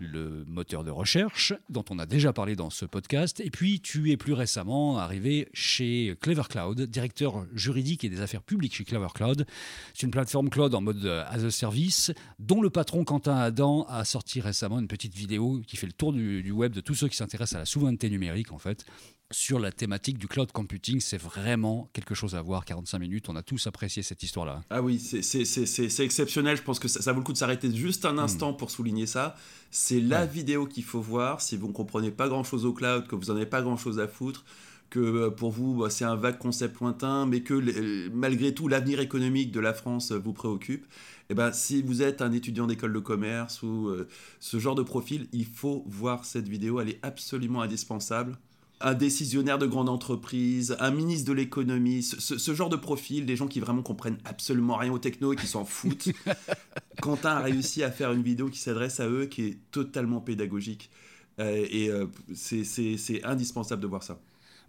[0.00, 3.40] le moteur de recherche dont on a déjà parlé dans ce podcast.
[3.40, 8.42] Et puis, tu es plus récemment arrivé chez Clever Cloud, directeur juridique et des affaires
[8.42, 9.46] publiques chez Clever Cloud.
[9.94, 14.04] C'est une plateforme cloud en mode as a service, dont le patron Quentin Adam a
[14.04, 17.08] sorti récemment une petite vidéo qui fait le tour du, du web de tous ceux
[17.08, 18.84] qui s'intéressent à la souveraineté numérique, en fait
[19.30, 21.00] sur la thématique du cloud computing.
[21.00, 22.64] C'est vraiment quelque chose à voir.
[22.64, 24.62] 45 minutes, on a tous apprécié cette histoire-là.
[24.70, 26.56] Ah oui, c'est exceptionnel.
[26.56, 28.56] Je pense que ça, vaut le coup de s'arrêter juste un instant hmm.
[28.56, 29.36] pour souligner ça.
[29.70, 33.16] C'est la vidéo qu'il faut voir si vous ne comprenez pas grand-chose au cloud, que
[33.16, 34.44] vous n'en avez pas grand-chose à foutre
[34.90, 39.00] que euh, pour vous bah, c'est un vague concept lointain, mais que malgré tout l'avenir
[39.00, 40.86] économique de la France euh, vous préoccupe,
[41.28, 44.06] eh ben, si vous êtes un étudiant d'école de commerce ou euh,
[44.38, 48.38] ce genre de profil, il faut voir cette vidéo, elle est absolument indispensable
[48.80, 53.46] un décisionnaire de grande entreprise, un ministre de l'économie, ce, genre de profil, des gens
[53.46, 56.08] qui vraiment comprennent absolument rien aux techno et qui s'en foutent.
[57.00, 60.90] Quentin a réussi à faire une vidéo qui s'adresse à eux, qui est totalement pédagogique.
[61.38, 64.18] Euh, et euh, c'est indispensable de voir ça.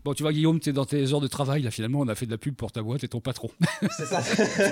[0.04, 1.62] Bon, tu vois, Guillaume, tu es dans tes heures de travail.
[1.64, 3.50] Là, finalement, on a fait de la pub pour ta boîte et ton patron.
[3.98, 4.22] C'est ça.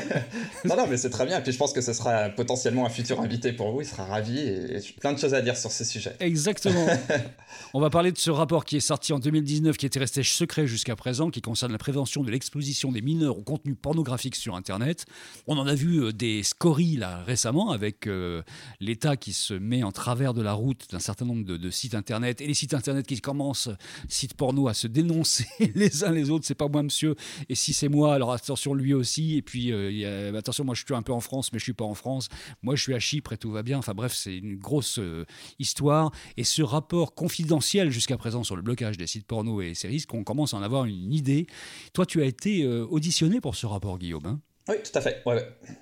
[0.65, 1.39] non, non, mais c'est très bien.
[1.39, 3.81] Et puis, je pense que ce sera potentiellement un futur invité pour vous.
[3.81, 6.15] Il sera ravi et, plein de choses à dire sur ce sujet.
[6.19, 6.88] Exactement.
[7.73, 10.67] on va parler de ce rapport qui est sorti en 2019, qui était resté secret
[10.67, 15.05] jusqu'à présent, qui concerne la prévention de l'exposition des mineurs au contenu pornographique sur Internet.
[15.47, 18.41] On en a vu euh, des scories là récemment avec euh,
[18.79, 21.95] l'État qui se met en travers de la route d'un certain nombre de, de sites
[21.95, 23.69] Internet et les sites Internet qui commencent,
[24.07, 25.14] sites porno, à se dénoncer
[25.75, 27.15] les uns les autres, c'est pas moi monsieur,
[27.49, 30.93] et si c'est moi, alors attention lui aussi, et puis euh, attention, moi je suis
[30.93, 32.30] un peu en France, mais je suis pas en France,
[32.62, 35.25] moi je suis à Chypre et tout va bien, enfin bref, c'est une grosse euh,
[35.60, 40.04] histoire, et ce rapport confidentiel jusqu'à présent sur le blocage des sites porno et séries,
[40.04, 41.47] qu'on commence à en avoir une idée.
[41.93, 44.39] Toi, tu as été euh, auditionné pour ce rapport, Guillaume hein?
[44.67, 45.23] Oui, tout à fait.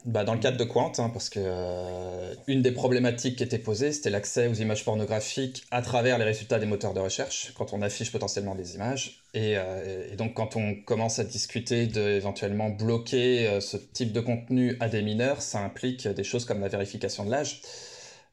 [0.06, 3.58] Bah, dans le cadre de Quant, hein, parce que euh, une des problématiques qui était
[3.58, 7.72] posée, c'était l'accès aux images pornographiques à travers les résultats des moteurs de recherche, quand
[7.72, 9.24] on affiche potentiellement des images.
[9.34, 14.76] Et, euh, donc, quand on commence à discuter d'éventuellement bloquer euh, ce type de contenu
[14.82, 17.62] à des mineurs, ça implique des choses comme la vérification de l'âge.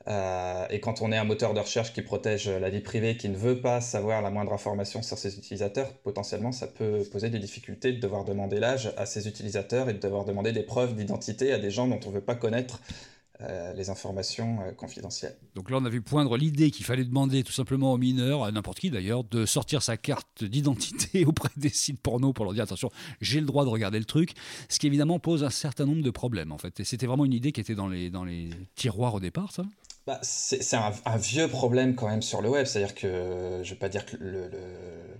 [0.08, 3.28] Euh, et quand on est un moteur de recherche qui protège la vie privée, qui
[3.28, 7.38] ne veut pas savoir la moindre information sur ses utilisateurs, potentiellement ça peut poser des
[7.38, 11.52] difficultés de devoir demander l'âge à ses utilisateurs et de devoir demander des preuves d'identité
[11.52, 12.80] à des gens dont on ne veut pas connaître
[13.42, 15.34] euh, les informations euh, confidentielles.
[15.54, 18.52] Donc là, on a vu poindre l'idée qu'il fallait demander tout simplement aux mineurs, à
[18.52, 22.64] n'importe qui d'ailleurs, de sortir sa carte d'identité auprès des sites porno pour leur dire
[22.64, 22.90] attention,
[23.22, 24.34] j'ai le droit de regarder le truc,
[24.68, 26.80] ce qui évidemment pose un certain nombre de problèmes en fait.
[26.80, 29.64] Et c'était vraiment une idée qui était dans les, dans les tiroirs au départ, ça?
[30.10, 33.88] Bah, c'est un, vieux problème quand même sur le web, c'est-à-dire que je vais pas
[33.88, 34.50] dire que le,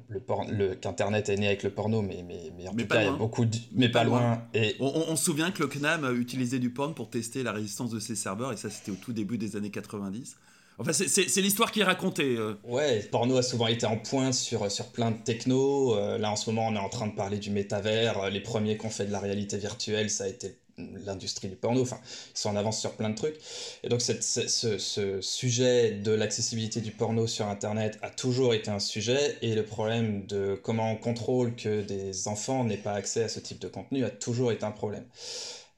[0.08, 3.04] le, le, qu'Internet est né avec le porno, mais, mais, mais en tout cas, il
[3.04, 3.56] y a beaucoup de...
[3.70, 4.42] Mais, pas, loin.
[4.52, 4.74] Et...
[4.80, 8.16] On, se souvient que le CNAM utilisait du porn pour tester la résistance de ses
[8.16, 10.34] serveurs, et ça c'était au tout début des années 90.
[10.80, 12.36] Enfin, c'est l'histoire qui est racontée.
[12.36, 12.54] Euh.
[12.64, 15.94] Ouais, porno a souvent été en pointe sur, sur plein de techno.
[15.94, 18.18] Euh, là, en ce moment, on est en train de parler du métavers.
[18.18, 20.56] Euh, les premiers qui ont fait de la réalité virtuelle, ça a été
[21.04, 22.00] l'industrie du porno, enfin,
[22.34, 23.36] ils sont en avance sur plein de trucs.
[23.82, 28.70] Et donc, cette, ce, ce, sujet de l'accessibilité du porno sur Internet a toujours été
[28.70, 33.22] un sujet, et le problème de comment on contrôle que des enfants n'aient pas accès
[33.24, 35.04] à ce type de contenu a toujours été un problème.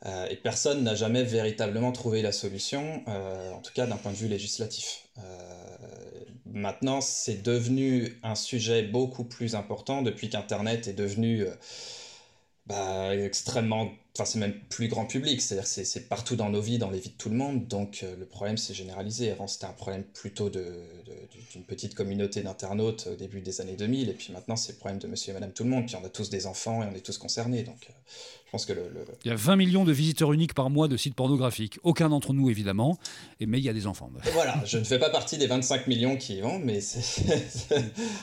[0.06, 4.10] Euh, et personne n'a jamais véritablement trouvé la solution, euh, en tout cas d'un point
[4.10, 5.04] de vue législatif.
[5.18, 5.22] Euh,
[6.46, 11.46] maintenant, c'est devenu un sujet beaucoup plus important depuis qu'Internet est devenu
[12.66, 16.78] bah, extrêmement enfin c'est même plus grand public, c'est-à-dire c'est, c'est partout dans nos vies,
[16.78, 19.30] dans les vies de tout le monde, donc euh, le problème c'est généralisé.
[19.30, 24.14] Avant c'était un problème plutôt d'une petite communauté d'internautes au début des années 2000, et
[24.14, 26.10] puis maintenant c'est le problème de monsieur et madame tout le monde, puis on a
[26.10, 27.92] tous des enfants et on est tous concernés, donc euh,
[28.52, 28.82] pense que le,
[29.24, 32.34] Il y a 20 millions de visiteurs uniques par mois de sites pornographiques, aucun d'entre
[32.34, 32.98] nous évidemment,
[33.40, 34.10] et, mais il y a des enfants.
[34.34, 36.80] voilà, je ne fais pas partie des 25 millions qui y vont, mais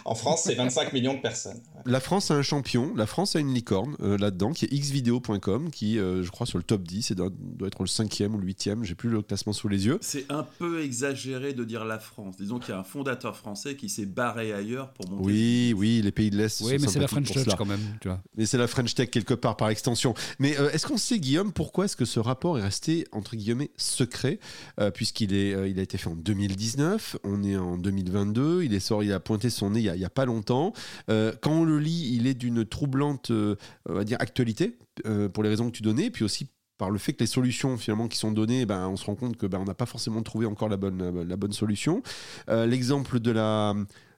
[0.06, 1.60] en France c'est 25 millions de personnes.
[1.86, 5.72] La France a un champion, la France a une licorne euh, là-dedans, qui est xvideo.com,
[5.72, 8.38] qui, euh, je crois, sur le top 10, et doit, doit être le cinquième ou
[8.38, 9.98] le huitième, j'ai plus le classement sous les yeux.
[10.02, 12.36] C'est un peu exagéré de dire la France.
[12.38, 15.24] Disons qu'il y a un fondateur français qui s'est barré ailleurs pour monter.
[15.24, 16.62] Oui, oui, les pays de l'Est.
[16.62, 18.22] Oui, mais c'est la French Touch quand même, tu vois.
[18.38, 20.14] Mais c'est la French Tech quelque part par extension.
[20.40, 23.72] Mais euh, est-ce qu'on sait, Guillaume, pourquoi est-ce que ce rapport est resté, entre guillemets,
[23.78, 24.40] secret,
[24.94, 29.08] puisqu'il est, il a été fait en 2019, on est en 2022, il, est sorti,
[29.08, 30.74] il a pointé son nez il n'y a, a, pas longtemps.
[31.08, 34.78] quand on le lit, il est d'une troublante on va dire, actualité,
[35.34, 38.08] pour les raisons que tu donnais, puis aussi par le fait que les solutions finalement
[38.08, 40.70] qui sont données, ben, on se rend compte que ben, n'a pas forcément trouvé encore
[40.70, 42.02] la bonne, la bonne solution.
[42.48, 43.76] L'exemple de la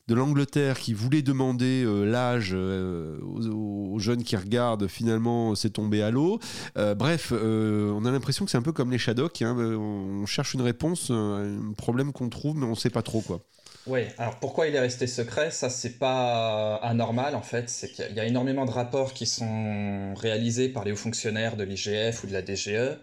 [0.08, 6.12] de l'Angleterre qui voulait demander l'âge aux, aux, jeunes qui regardent, finalement, c'est tombé à
[6.12, 6.40] l'eau.
[6.78, 9.42] Euh, bref, euh, on a l'impression que c'est un peu comme les Shadocks.
[9.42, 13.02] Hein, on cherche une réponse à un problème qu'on trouve, mais on ne sait pas
[13.02, 13.40] trop quoi.
[13.88, 17.68] Oui, alors pourquoi il est resté secret Ça, c'est pas anormal en fait.
[17.70, 21.64] C'est qu'il y a énormément de rapports qui sont réalisés par les hauts fonctionnaires de
[21.64, 23.00] l'IGF ou de la DGE.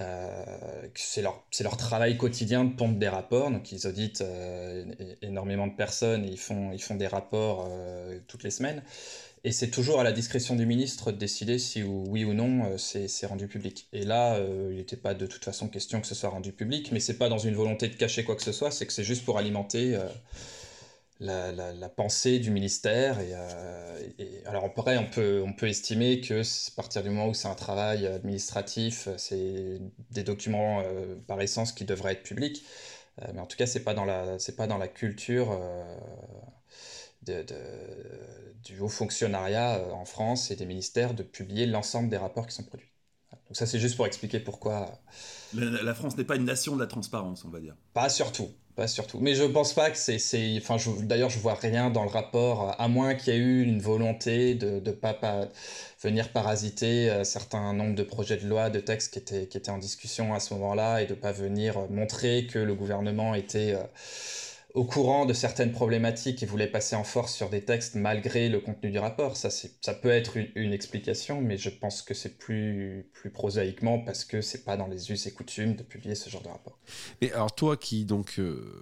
[0.00, 3.50] Euh, c'est leur, leur, travail quotidien de pompe des rapports.
[3.50, 4.84] Donc, ils auditent euh,
[5.22, 8.82] énormément de personnes ils font, ils font des rapports euh, toutes les semaines.
[9.44, 13.26] Et c'est toujours à la discrétion du ministre de décider si oui ou non c'est
[13.26, 13.86] rendu public.
[13.92, 14.36] Et là,
[14.70, 17.28] il n'était pas de toute façon question que ce soit rendu public, mais c'est pas
[17.28, 19.96] dans une volonté de cacher quoi que ce soit, c'est que c'est juste pour alimenter
[21.20, 23.18] la, la, la, pensée du ministère.
[23.20, 23.34] Et,
[24.22, 27.48] et, alors après, on peut, on peut estimer que à partir du moment où c'est
[27.48, 30.82] un travail administratif, c'est des documents
[31.26, 32.64] par essence qui devraient être publics.
[33.32, 35.58] mais en tout cas, c'est pas dans la, c'est pas dans la culture
[37.22, 37.44] de,
[38.64, 42.54] du haut fonctionnariat euh, en France et des ministères de publier l'ensemble des rapports qui
[42.54, 42.90] sont produits.
[43.30, 45.00] Donc ça, c'est juste pour expliquer pourquoi.
[45.54, 47.76] La, France n'est pas une nation de la transparence, on va dire.
[47.94, 48.48] Pas surtout,
[48.78, 49.18] pas surtout.
[49.20, 50.18] Mais je pense pas que c'est,
[50.56, 53.80] enfin, d'ailleurs, je vois rien dans le rapport, à moins qu'il y ait eu une
[53.80, 55.18] volonté de ne pas,
[56.00, 59.72] venir parasiter euh, certain nombre de projets de loi, de textes qui étaient, qui étaient
[59.72, 63.82] en discussion à ce moment-là, et de pas venir montrer que le gouvernement était euh,
[64.78, 68.60] au courant de certaines problématiques et voulait passer en force sur des textes malgré le
[68.60, 69.36] contenu du rapport.
[69.36, 74.24] Ça, ça peut être une, explication, mais je pense que c'est plus, plus prosaïquement parce
[74.24, 76.78] que c'est pas dans les us et coutumes de publier ce genre de rapport.
[77.20, 78.72] Et alors toi qui donc euh,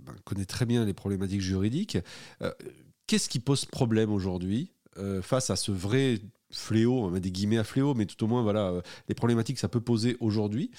[0.00, 1.96] ben, connais très bien les problématiques juridiques,
[2.42, 2.52] euh,
[3.06, 6.18] qu'est-ce qui pose problème aujourd'hui euh, face à ce vrai
[6.56, 9.68] fléau, des guillemets à fléau, mais tout au moins, voilà, euh, les problématiques que ça
[9.68, 10.70] peut poser aujourd'hui,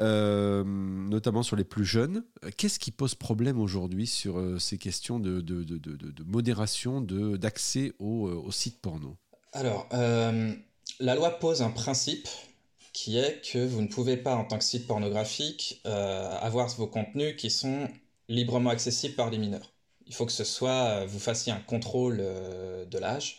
[0.00, 2.24] euh, notamment sur les plus jeunes.
[2.56, 7.92] Qu'est-ce qui pose problème aujourd'hui sur euh, ces questions de, de, de, de modération, d'accès
[7.98, 9.16] aux, aux, sites porno?
[9.52, 9.88] Alors,
[11.00, 12.28] la loi pose un principe
[12.92, 17.36] qui est que vous ne pouvez pas, en tant que site pornographique, avoir vos contenus
[17.36, 17.88] qui sont
[18.28, 19.72] librement accessibles par les mineurs.
[20.06, 23.38] Il faut que ce soit, vous fassiez un contrôle de l'âge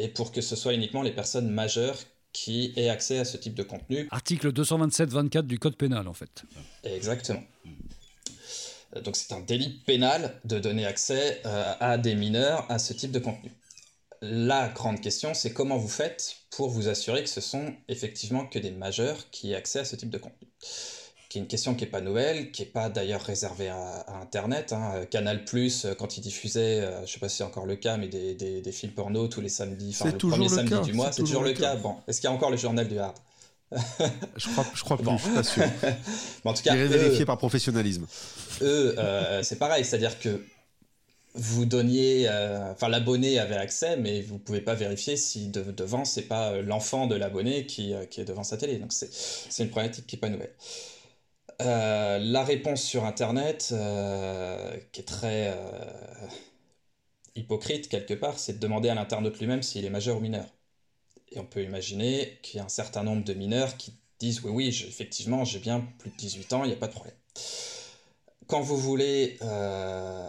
[0.00, 1.98] et pour que ce soit uniquement les personnes majeures
[2.32, 4.08] qui aient accès à ce type de contenu.
[4.10, 6.44] Article 227-24 du Code pénal, en fait.
[6.84, 7.42] Exactement.
[9.04, 13.12] Donc c'est un délit pénal de donner accès euh, à des mineurs à ce type
[13.12, 13.52] de contenu.
[14.22, 18.58] La grande question, c'est comment vous faites pour vous assurer que ce sont effectivement que
[18.58, 20.48] des majeurs qui aient accès à ce type de contenu
[21.30, 24.72] qui est une question qui n'est pas nouvelle, qui n'est pas d'ailleurs réservée à, Internet.
[24.72, 25.06] Hein.
[25.08, 27.76] Canal Plus, euh, quand il diffusait, euh, je ne sais pas si c'est encore le
[27.76, 31.12] cas, mais des, des, films porno tous les samedis, enfin le premier samedi du mois,
[31.12, 31.76] c'est toujours, le cas.
[31.76, 33.14] Bon, est-ce qu'il y a encore le journal du hard
[34.36, 35.16] je crois, je crois plus, bon.
[35.18, 35.62] je suis pas sûr.
[36.44, 38.08] en tout cas, vérifié par professionnalisme.
[38.62, 40.44] Eux, euh, c'est pareil, c'est-à-dire que
[41.34, 42.28] vous donniez,
[42.72, 47.06] enfin l'abonné avait accès, mais vous pouvez pas vérifier si de, devant c'est pas l'enfant
[47.06, 48.78] de l'abonné qui, qui, est devant sa télé.
[48.78, 50.50] Donc c'est une problématique qui est pas nouvelle.
[51.60, 56.26] Euh, la réponse sur Internet, euh, qui est très euh,
[57.34, 60.46] hypocrite quelque part, c'est de demander à l'internaute lui-même s'il est majeur ou mineur.
[61.32, 64.50] Et on peut imaginer qu'il y a un certain nombre de mineurs qui disent oui,
[64.50, 67.14] oui, effectivement, j'ai bien plus de 18 ans, il n'y a pas de problème.
[68.46, 69.38] Quand vous voulez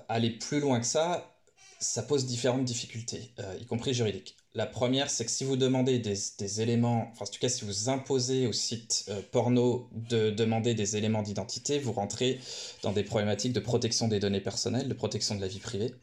[0.09, 1.33] aller plus loin que ça,
[1.79, 4.37] ça pose différentes difficultés, y compris juridiques.
[4.53, 7.89] La première, c'est que si vous demandez des, éléments, enfin en tout cas si vous
[7.89, 12.39] imposez au site euh, porno de demander des éléments d'identité, vous rentrez
[12.83, 15.93] dans des problématiques de protection des données personnelles, de protection de la vie privée.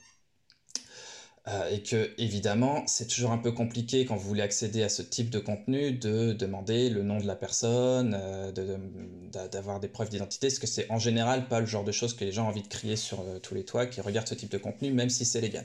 [1.48, 5.00] Euh, et que, évidemment, c'est toujours un peu compliqué quand vous voulez accéder à ce
[5.02, 8.52] type de contenu de demander le nom de la personne, euh,
[9.50, 12.24] d'avoir des preuves d'identité, parce que c'est en général pas le genre de choses que
[12.24, 14.50] les gens ont envie de crier sur euh, tous les toits qui regardent ce type
[14.50, 15.64] de contenu, même si c'est légal.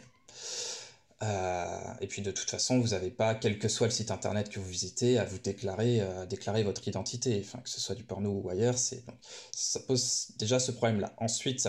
[2.01, 4.59] Et puis de toute façon, vous n'avez pas, quel que soit le site internet que
[4.59, 8.49] vous visitez, à vous déclarer, déclarer votre identité, enfin, que ce soit du porno ou
[8.49, 11.13] ailleurs, ça pose déjà ce problème-là.
[11.17, 11.67] Ensuite,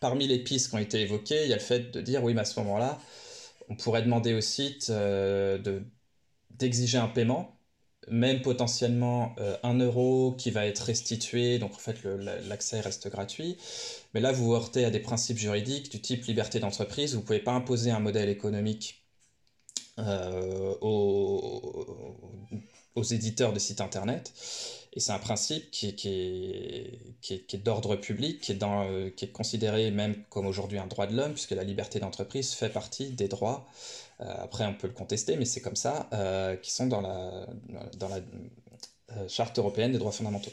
[0.00, 2.34] parmi les pistes qui ont été évoquées, il y a le fait de dire oui,
[2.34, 2.98] mais à ce moment-là,
[3.68, 5.58] on pourrait demander au site euh,
[6.50, 7.58] d'exiger un paiement,
[8.08, 13.58] même potentiellement euh, un euro qui va être restitué, donc en fait l'accès reste gratuit.
[14.16, 17.38] Mais là, vous heurtez à des principes juridiques du type liberté d'entreprise, vous ne pouvez
[17.38, 19.04] pas imposer un modèle économique
[19.98, 21.82] euh, aux,
[23.10, 24.32] éditeurs de sites internet.
[24.94, 26.08] Et c'est un principe qui, qui
[27.28, 31.14] est, d'ordre public, qui est, dans, qui est considéré même comme aujourd'hui un droit de
[31.14, 33.68] l'homme, puisque la liberté d'entreprise fait partie des droits.
[34.22, 37.46] Euh, après, on peut le contester, mais c'est comme ça, euh, qui sont dans la,
[37.98, 38.20] dans la
[39.28, 40.52] Charte européenne des droits fondamentaux.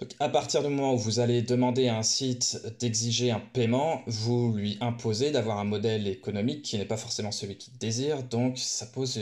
[0.00, 4.02] Donc, à partir du moment où vous allez demander à un site d'exiger un paiement,
[4.06, 8.58] vous lui imposez d'avoir un modèle économique qui n'est pas forcément celui qu'il désire, donc
[8.58, 9.20] ça pose,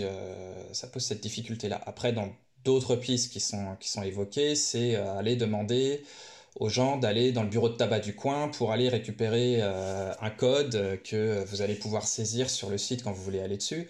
[0.93, 1.81] pose cette difficulté-là.
[1.85, 2.29] Après, dans
[2.65, 6.03] d'autres pistes qui sont, qui sont évoquées, c'est euh, aller demander
[6.57, 10.31] aux gens d'aller dans le bureau de tabac du coin pour aller récupérer euh, un
[10.31, 13.89] code que vous allez pouvoir saisir sur le site quand vous voulez aller dessus.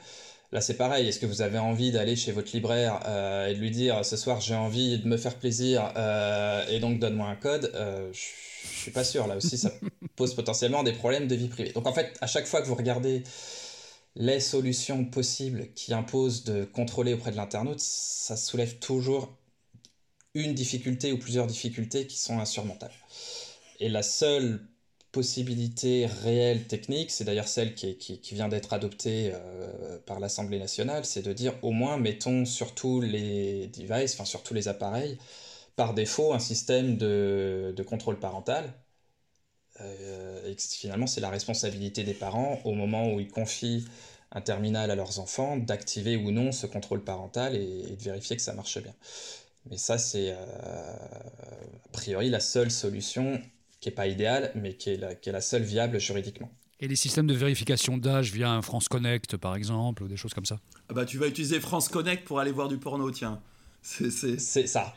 [0.51, 1.07] Là, c'est pareil.
[1.07, 4.17] Est-ce que vous avez envie d'aller chez votre libraire euh, et de lui dire ce
[4.17, 5.93] soir j'ai envie de me faire plaisir
[6.71, 7.71] et donc donne-moi un code
[8.13, 9.27] Je suis pas sûr.
[9.27, 9.73] Là aussi, ça
[10.17, 11.73] pose potentiellement des problèmes de vie privée.
[11.73, 13.23] Donc en fait, à chaque fois que vous regardez
[14.19, 19.37] les solutions possibles qui imposent de contrôler auprès de l'internaute, ça soulève toujours
[20.35, 22.95] une difficulté ou plusieurs difficultés qui sont insurmontables.
[23.81, 24.61] Et la seule
[25.19, 31.23] possibilité réelle technique, c'est d'ailleurs celle qui, vient d'être adoptée euh, par l'Assemblée nationale, c'est
[31.23, 35.19] de dire au moins mettons sur tous les devices, enfin sur tous les appareils,
[35.75, 38.73] par défaut un système de, contrôle parental.
[39.81, 43.87] Euh, et finalement, c'est la responsabilité des parents au moment où ils confient
[44.31, 48.43] un terminal à leurs enfants, d'activer ou non ce contrôle parental et, de vérifier que
[48.43, 48.95] ça marche bien.
[49.69, 50.37] Mais ça, c'est euh,
[51.87, 53.43] a priori la seule solution
[53.81, 56.51] qui n'est pas idéale, mais qui est, la, qui est la seule viable juridiquement.
[56.81, 60.35] Et les systèmes de vérification d'âge via un France Connect, par exemple, ou des choses
[60.35, 60.59] comme ça?
[60.88, 63.41] Ah bah, Tu vas utiliser France Connect pour aller voir du porno, tiens.
[63.83, 64.95] C'est ça.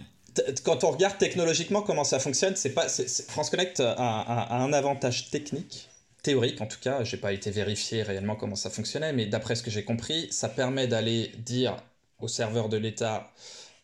[0.63, 2.87] Quand on regarde technologiquement comment ça fonctionne, c'est pas
[3.27, 5.89] France Connect a, un avantage technique
[6.23, 9.63] théorique en tout cas, j'ai pas été vérifié réellement comment ça fonctionnait, mais d'après ce
[9.63, 11.77] que j'ai compris, ça permet d'aller dire
[12.19, 13.31] au serveur de l'État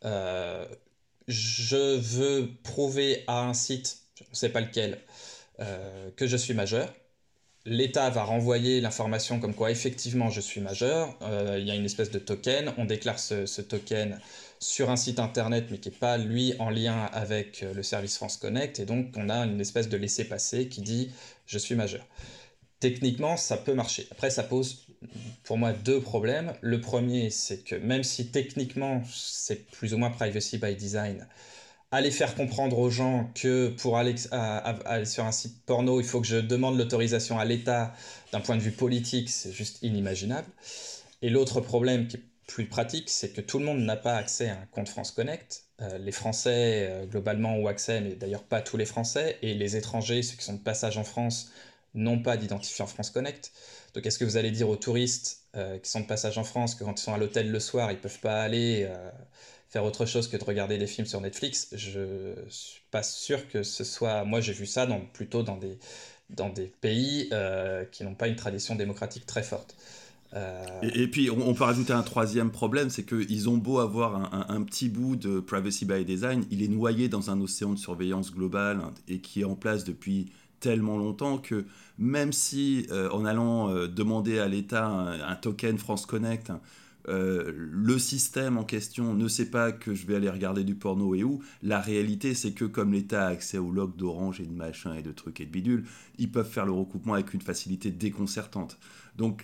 [0.06, 0.66] euh,
[1.28, 5.00] je veux prouver à un site, je ne sais pas lequel,
[5.60, 6.94] euh, que je suis majeur.
[7.66, 11.18] L'État va renvoyer l'information comme quoi effectivement je suis majeur.
[11.22, 12.74] Euh, il y a une espèce de token.
[12.78, 14.20] On déclare ce, token
[14.60, 18.38] sur un site internet mais qui n'est pas lui en lien avec le service France
[18.38, 18.80] Connect.
[18.80, 21.12] Et donc on a une espèce de laissez-passer qui dit
[21.46, 22.06] je suis majeur.
[22.80, 24.08] Techniquement, ça peut marcher.
[24.12, 24.86] Après, ça pose
[25.44, 26.54] pour moi deux problèmes.
[26.62, 31.28] Le premier, c'est que même si techniquement c'est plus ou moins privacy by design,
[31.92, 36.28] aller faire comprendre aux gens que pour aller, sur un site porno, il faut que
[36.28, 37.94] je demande l'autorisation à l'État
[38.32, 40.48] d'un point de vue politique, c'est juste inimaginable.
[41.22, 44.50] Et l'autre problème qui est plus pratique, c'est que tout le monde n'a pas accès
[44.50, 45.64] à un compte France Connect.
[45.82, 49.38] Euh, les Français, euh, globalement, ont accès, mais d'ailleurs pas tous les Français.
[49.42, 51.52] Et les étrangers, ceux qui sont de passage en France,
[51.94, 53.52] n'ont pas d'identifiant France Connect.
[53.94, 56.76] Donc est-ce que vous allez dire aux touristes euh, qui sont de passage en France
[56.76, 58.88] que quand ils sont à l'hôtel le soir, ils peuvent pas aller
[59.70, 63.64] faire autre chose que de regarder des films sur Netflix Je suis pas sûr que
[63.64, 64.24] ce soit...
[64.24, 65.78] Moi j'ai vu ça dans, plutôt dans des,
[66.30, 67.30] dans des pays
[67.92, 69.76] qui n'ont pas une tradition démocratique très forte.
[70.34, 74.62] Euh, et, puis, on, peut rajouter un troisième problème, c'est qu'ils ont beau avoir un,
[74.64, 78.82] petit bout de privacy by design, il est noyé dans un océan de surveillance globale
[79.08, 81.66] et qui est en place depuis tellement longtemps que
[81.98, 86.52] même si, euh, en allant euh, demander à l'État un, token France Connect,
[87.08, 91.24] le système en question ne sait pas que je vais aller regarder du porno et
[91.24, 91.42] où.
[91.64, 95.02] La réalité, c'est que comme l'État a accès aux logs d'Orange et de machin et
[95.02, 95.86] de trucs et de bidules,
[96.18, 98.78] ils peuvent faire le recoupement avec une facilité déconcertante.
[99.18, 99.44] Donc,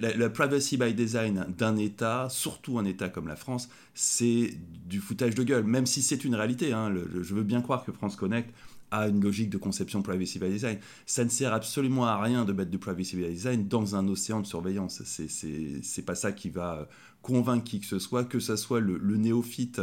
[0.00, 4.54] la, privacy by design d'un État, surtout un État comme la France, c'est
[4.88, 6.72] du foutage de gueule, même si c'est une réalité.
[6.72, 6.92] Hein.
[7.22, 8.52] je veux bien croire que France Connect
[8.90, 10.78] a une logique de conception privacy by design.
[11.06, 14.40] Ça ne sert absolument à rien de mettre du privacy by design dans un océan
[14.40, 15.02] de surveillance.
[15.04, 16.88] C'est pas ça qui va
[17.22, 19.80] convaincre qui que ce soit, que ce soit le, le néophyte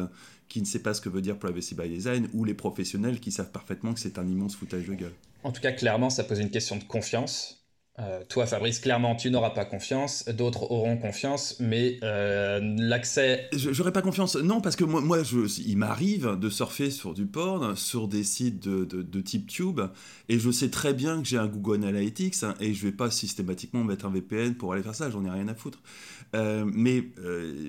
[0.48, 3.32] qui ne sait pas ce que veut dire privacy by design ou les professionnels qui
[3.32, 5.14] savent parfaitement que c'est un immense foutage de gueule.
[5.44, 7.61] En tout cas, clairement, ça pose une question de confiance
[8.02, 10.26] Euh, toi, Fabrice, clairement, tu n'auras pas confiance.
[10.28, 13.48] D'autres auront confiance, mais euh, l'accès.
[13.54, 14.36] J'aurais pas confiance.
[14.36, 15.20] Non, parce que moi, moi
[15.66, 19.82] il m'arrive de surfer sur du porn, sur des sites de, de, type Tube,
[20.30, 23.12] et je sais très bien que j'ai un Google Analytics, hein, et je vais pas
[23.12, 25.12] systématiquement mettre un VPN pour aller faire ça.
[25.12, 25.80] J'en ai rien à foutre.
[26.34, 27.04] Euh, mais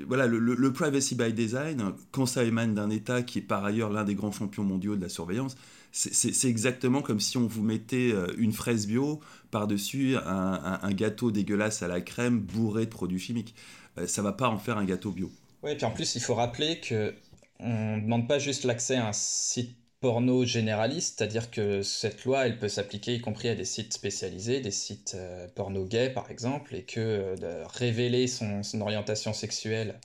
[0.06, 3.90] voilà, le, le, privacy by design, quand ça émane d'un État qui est par ailleurs
[3.90, 5.56] l'un des grands champions mondiaux de la surveillance,
[5.92, 9.20] c'est exactement comme si on vous mettait une fraise bio
[9.50, 13.54] par-dessus un, gâteau dégueulasse à la crème bourré de produits chimiques.
[13.94, 15.30] Ça euh, ça va pas en faire un gâteau bio.
[15.62, 17.14] Oui, et puis en plus, il faut rappeler que
[17.60, 22.46] on ne demande pas juste l'accès à un site porno généraliste, c'est-à-dire que cette loi,
[22.46, 26.30] elle peut s'appliquer y compris à des sites spécialisés, des sites euh, porno gays par
[26.30, 30.00] exemple, et que euh, de révéler son, orientation sexuelle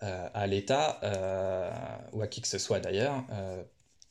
[0.00, 1.00] à l'État,
[2.12, 3.24] ou à qui que ce soit d'ailleurs,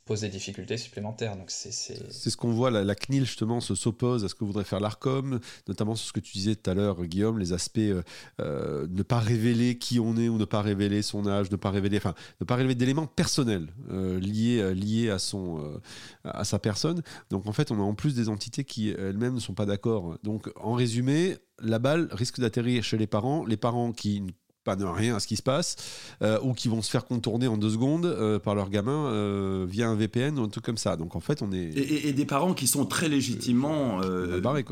[0.05, 1.35] pose des difficultés supplémentaires.
[1.35, 4.79] Donc c'est, ce qu'on voit, la, CNIL justement se s'oppose à ce que voudrait faire
[4.79, 8.03] l'ARCOM, notamment sur ce que tu disais tout à l'heure, Guillaume, les aspects euh,
[8.39, 11.71] euh, ne pas révéler qui on est ou ne pas révéler son âge, ne pas
[11.71, 15.79] révéler, enfin, ne pas révéler d'éléments personnels euh, liés, liés à, son,
[16.23, 17.01] à sa personne.
[17.31, 20.17] Donc en fait, on a en plus des entités qui elles-mêmes ne sont pas d'accord.
[20.23, 24.23] Donc en résumé, la balle risque d'atterrir chez les parents, les parents qui
[24.65, 25.77] pas de rien à ce qui se passe,
[26.21, 29.65] euh, ou qui vont se faire contourner en deux secondes euh, par leur gamin euh,
[29.69, 30.97] via un VPN ou un truc comme ça.
[30.97, 31.69] Donc en fait, on est.
[31.77, 34.01] Et, des parents qui sont très légitimement,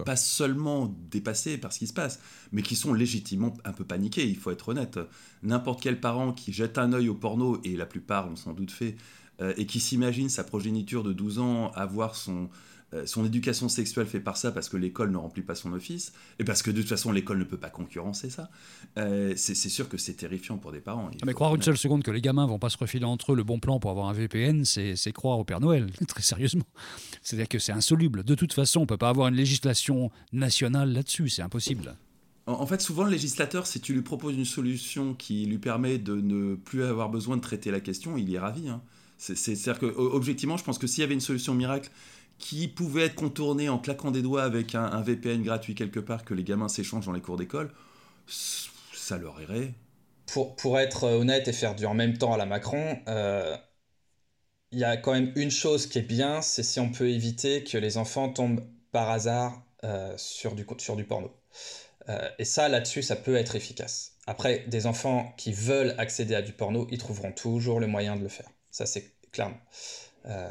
[0.06, 2.20] pas seulement dépassés par ce qui se passe,
[2.52, 5.00] mais qui sont légitimement un peu paniqués, il faut être honnête.
[5.44, 8.72] N'importe quel parent qui jette un œil au porno, et la plupart l'ont sans doute
[8.72, 8.96] fait,
[9.58, 12.50] et qui s'imagine sa progéniture de 12 ans avoir son
[13.06, 16.44] son éducation sexuelle fait par ça parce que l'école ne remplit pas son office et
[16.44, 18.50] parce que de toute façon l'école ne peut pas concurrencer ça.
[18.98, 21.10] Euh, c'est sûr que c'est terrifiant pour des parents.
[21.26, 23.44] Mais croire une seule seconde que les gamins vont pas se refiler entre eux le
[23.44, 26.66] bon plan pour avoir un VPN, c'est croire au Père Noël, très sérieusement.
[27.22, 28.24] C'est-à-dire que c'est insoluble.
[28.24, 31.96] De toute façon, on peut pas avoir une législation nationale là-dessus, c'est impossible.
[32.46, 36.16] En fait, souvent, le législateur, si tu lui proposes une solution qui lui permet de
[36.16, 38.68] ne plus avoir besoin de traiter la question, il est ravi.
[38.68, 38.82] Hein.
[39.18, 41.90] C'est-à-dire que, objectivement, je pense que s'il y avait une solution miracle
[42.38, 46.34] qui pouvait être contourné en claquant des doigts avec un, VPN gratuit quelque part que
[46.34, 47.72] les gamins s'échangent dans les cours d'école,
[48.28, 49.74] ça leur irait.
[50.28, 53.56] Pour, pour, être honnête et faire du en même temps à la Macron, euh,
[54.72, 57.64] il y a quand même une chose qui est bien, c'est si on peut éviter
[57.64, 61.32] que les enfants tombent par hasard euh, sur, du, sur du porno.
[62.10, 64.14] Euh, et ça, là-dessus, ça peut être efficace.
[64.26, 68.24] Après, des enfants qui veulent accéder à du porno, ils trouveront toujours le moyen de
[68.24, 68.50] le faire.
[68.72, 69.60] Ça, c'est clairement.
[70.26, 70.48] Euh,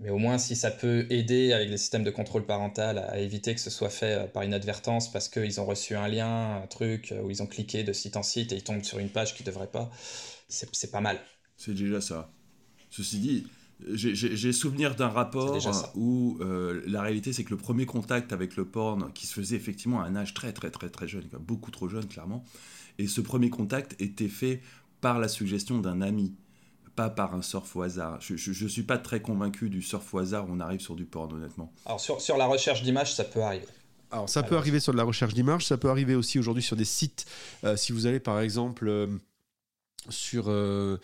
[0.00, 3.54] mais au moins, si ça peut aider avec les systèmes de contrôle parental à, éviter
[3.54, 7.10] que ce soit fait euh, par inadvertance parce qu'ils ont reçu un lien, un truc,
[7.10, 9.34] euh, où ils ont cliqué de site en site et ils tombent sur une page
[9.34, 9.90] qu'ils ne devraient pas,
[10.48, 11.18] c'est pas mal.
[11.56, 12.30] C'est déjà ça.
[12.90, 13.46] Ceci dit,
[13.92, 15.58] j'ai souvenir d'un rapport
[15.94, 20.00] où la réalité c'est que le premier contact avec le porn qui se faisait effectivement
[20.00, 22.44] à un âge très très très très jeune, beaucoup trop jeune clairement,
[22.98, 24.62] et ce premier contact était fait
[25.00, 26.34] par la suggestion d'un ami
[26.98, 28.18] pas par un surf au hasard.
[28.20, 31.04] Je ne suis pas très convaincu du surf au hasard où on arrive sur du
[31.04, 31.72] porn, honnêtement.
[31.86, 33.68] Alors, sur, sur la recherche d'images, ça peut arriver.
[34.10, 36.74] Alors, ça peut arriver sur de la recherche d'images, ça peut arriver aussi aujourd'hui sur
[36.74, 37.24] des sites.
[37.62, 39.06] Euh, si vous allez, par exemple, euh,
[40.08, 40.96] sur euh,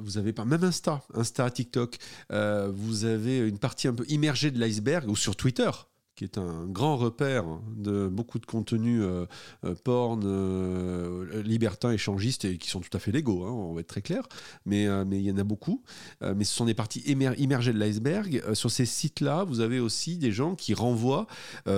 [0.00, 1.98] vous avez pas même Insta Insta TikTok
[2.30, 5.70] vous avez une partie un peu immergée de l'iceberg ou sur Twitter
[6.16, 7.44] qui est un grand repère
[7.76, 9.26] de beaucoup de contenus euh,
[9.64, 13.82] euh, porn, euh, libertins, échangistes, et qui sont tout à fait légaux, hein, on va
[13.82, 14.22] être très clair,
[14.64, 15.82] mais, mais il y en a beaucoup.
[16.22, 18.42] mais ce sont des parties immergées de l'iceberg.
[18.54, 21.26] sur ces sites-là, vous avez aussi des gens qui renvoient,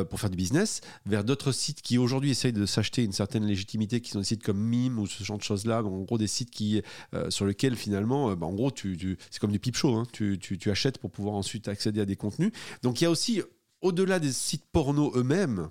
[0.08, 4.00] pour faire du business, vers d'autres sites qui aujourd'hui essayent de s'acheter une certaine légitimité,
[4.00, 6.50] qui sont des sites comme Mime ou ce genre de choses-là, en gros des sites
[6.50, 6.80] qui,
[7.28, 10.04] sur lesquels finalement, bah, en gros, c'est comme du pipe show, hein.
[10.12, 12.52] tu, tu achètes pour pouvoir ensuite accéder à des contenus.
[12.82, 13.42] Donc il y a aussi
[13.82, 15.68] au-delà des sites porno eux-mêmes,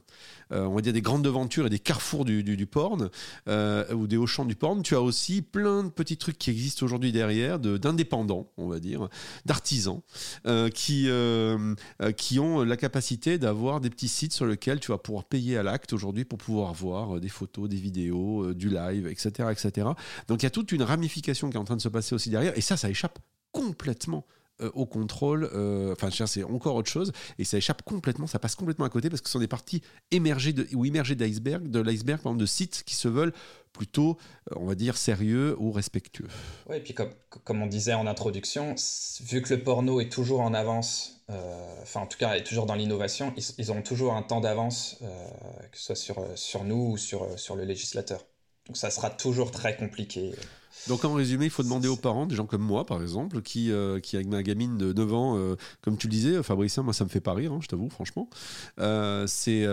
[0.51, 3.09] euh, on va dire des grandes devantures et des carrefours du, du, porn,
[3.47, 6.85] euh, ou des hauts-champs du porn, tu as aussi plein de petits trucs qui existent
[6.85, 9.09] aujourd'hui derrière, d'indépendants, on va dire,
[9.45, 10.01] d'artisans,
[10.45, 11.09] euh, qui,
[12.15, 15.63] qui ont la capacité d'avoir des petits sites sur lesquels tu vas pouvoir payer à
[15.63, 19.87] l'acte aujourd'hui pour pouvoir voir des photos, des vidéos, du live, etc., etc.
[20.27, 22.29] Donc il y a toute une ramification qui est en train de se passer aussi
[22.29, 23.19] derrière, et ça, ça échappe
[23.51, 24.25] complètement
[24.61, 25.49] euh, au contrôle.
[25.53, 29.09] Euh, enfin, c'est encore autre chose et ça échappe complètement, ça passe complètement à côté
[29.09, 32.83] parce que ce sont des parties émergées ou immergées d'iceberg, de l'iceberg, par de sites
[32.83, 33.33] qui se veulent
[33.71, 34.17] plutôt,
[34.51, 36.27] euh, on va dire, sérieux ou respectueux.
[36.67, 37.11] Oui, et puis comme,
[37.43, 38.73] comme on disait en introduction,
[39.21, 41.21] vu que le porno est toujours en avance,
[41.81, 44.97] enfin en tout cas est toujours dans l'innovation, ils, ils, ont toujours un temps d'avance,
[45.71, 48.25] que ce soit sur, sur nous ou sur, sur le législateur.
[48.67, 50.33] Donc ça sera toujours très compliqué.
[50.88, 53.71] Donc en résumé, il faut demander aux parents, des gens comme moi par exemple, qui,
[53.71, 56.93] euh, qui avec ma gamine de 9 ans, euh, comme tu le disais, Fabrice, moi
[56.93, 58.30] ça me fait pas rire, hein, je t'avoue, franchement.
[58.80, 59.65] Euh, c'est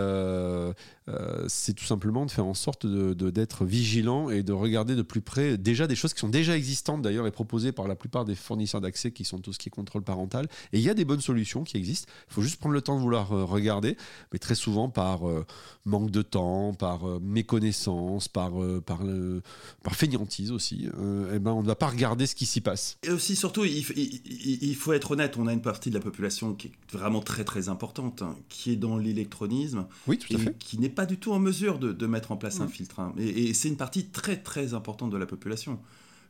[1.49, 5.03] c'est tout simplement de faire en sorte d'être de, d'être vigilant et de regarder de
[5.03, 8.25] plus près déjà des choses qui sont déjà existantes d'ailleurs et proposées par la plupart
[8.25, 10.49] des fournisseurs d'accès qui sont tout ce qui est contrôle parental.
[10.73, 12.11] Et il y a des bonnes solutions qui existent.
[12.31, 13.99] Il faut juste prendre le temps de vouloir regarder,
[14.33, 15.21] mais très souvent par
[15.85, 18.53] manque de temps, par méconnaissance, par,
[18.87, 19.01] par,
[19.83, 20.89] par fainéantise aussi.
[20.99, 22.99] Eh ben, on ne va pas regarder ce qui s'y passe.
[23.03, 26.69] Et aussi, surtout, il, faut être honnête, on a une partie de la population qui
[26.69, 30.57] est vraiment très très importante, hein, qui est dans l'électronisme, oui, tout à fait.
[30.59, 33.01] qui n'est pas du tout en mesure de, mettre en place un filtre.
[33.01, 33.15] Hein.
[33.19, 35.79] Et, c'est une partie très très importante de la population.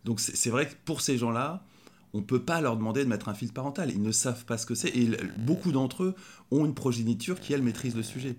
[0.05, 1.65] Donc c'est vrai que pour ces gens-là,
[2.13, 3.91] on ne peut pas leur demander de mettre un filtre parental.
[3.91, 4.97] Ils ne savent pas ce que c'est.
[4.97, 6.15] Et beaucoup d'entre eux
[6.51, 8.37] ont une progéniture qui, elle, maîtrise le sujet.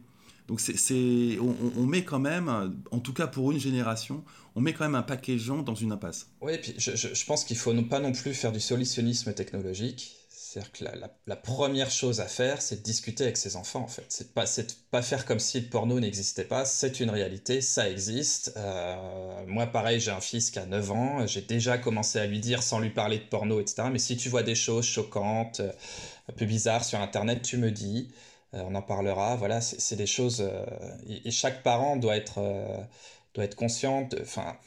[0.48, 4.24] Donc c'est, on, met quand même, en tout cas pour une génération,
[4.56, 6.28] on met quand même un paquet de gens dans une impasse.
[6.41, 10.18] Oui, et puis je, pense qu'il faut pas non plus faire du solutionnisme technologique.
[10.30, 10.86] C'est-à-dire que
[11.28, 14.06] la, première chose à faire, c'est de discuter avec ses enfants, en fait.
[14.08, 14.46] C'est pas,
[14.89, 16.64] pas faire comme si le porno n'existait pas.
[16.64, 18.54] C'est une réalité, ça existe.
[18.56, 21.28] Euh, moi, pareil, j'ai un fils qui a 9 ans.
[21.28, 23.89] J'ai déjà commencé à lui dire, sans lui parler de porno, etc.
[23.91, 28.08] Mais si tu vois des choses choquantes, un peu bizarres sur Internet, tu me dis.
[28.56, 29.36] Euh, on en parlera.
[29.36, 30.41] Voilà, c'est des choses.
[30.41, 30.66] Euh,
[31.26, 32.78] et, chaque parent doit être euh,
[33.34, 34.58] doit être conscient, enfin,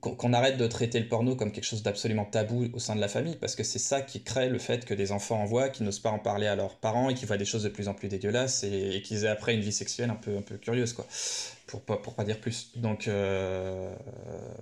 [0.00, 3.08] qu'on arrête de traiter le porno comme quelque chose d'absolument tabou au sein de la
[3.08, 5.82] famille, parce que c'est ça qui crée le fait que des enfants en voient, qui
[5.82, 7.94] n'osent pas en parler à leurs parents et qui voient des choses de plus en
[7.94, 11.06] plus dégueulasses et, qu'ils aient après une vie sexuelle un peu, un peu curieuse, quoi,
[11.66, 12.70] pour pas, pour pas dire plus.
[12.76, 13.06] Donc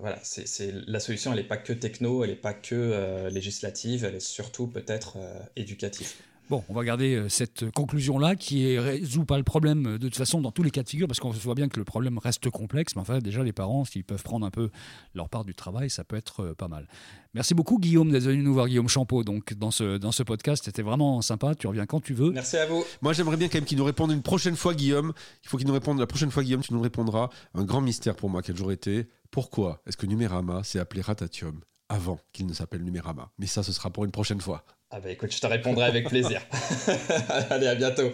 [0.00, 4.16] voilà, c'est la solution, elle n'est pas que techno, elle n'est pas que législative, elle
[4.16, 5.16] est surtout peut-être
[5.54, 6.12] éducative.
[6.50, 10.08] Bon, on va garder euh, cette conclusion-là qui ne résout pas le problème euh, de
[10.08, 12.18] toute façon dans tous les cas de figure, parce qu'on voit bien que le problème
[12.18, 14.68] reste complexe, mais enfin déjà les parents, s'ils peuvent prendre un peu
[15.14, 16.86] leur part du travail, ça peut être euh, pas mal.
[17.32, 20.64] Merci beaucoup Guillaume d'être venu nous voir, Guillaume Champeau, donc dans ce, dans ce podcast,
[20.66, 22.30] c'était vraiment sympa, tu reviens quand tu veux.
[22.30, 22.84] Merci à vous.
[23.00, 25.14] Moi j'aimerais bien quand même qu'il nous réponde une prochaine fois Guillaume,
[25.44, 28.16] il faut qu'il nous réponde la prochaine fois Guillaume, tu nous répondras, un grand mystère
[28.16, 32.52] pour moi, quel jour était, pourquoi est-ce que Numérama s'est appelé Ratatium avant qu'il ne
[32.52, 33.30] s'appelle Numérama?
[33.38, 34.62] Mais ça ce sera pour une prochaine fois.
[34.96, 36.40] Ah bah écoute, je te répondrai avec plaisir.
[37.50, 38.12] Allez, à bientôt.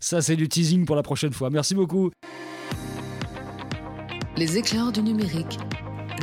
[0.00, 1.50] Ça, c'est du teasing pour la prochaine fois.
[1.50, 2.10] Merci beaucoup.
[4.38, 5.58] Les éclairs du numérique,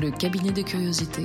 [0.01, 1.21] le cabinet de curiosité.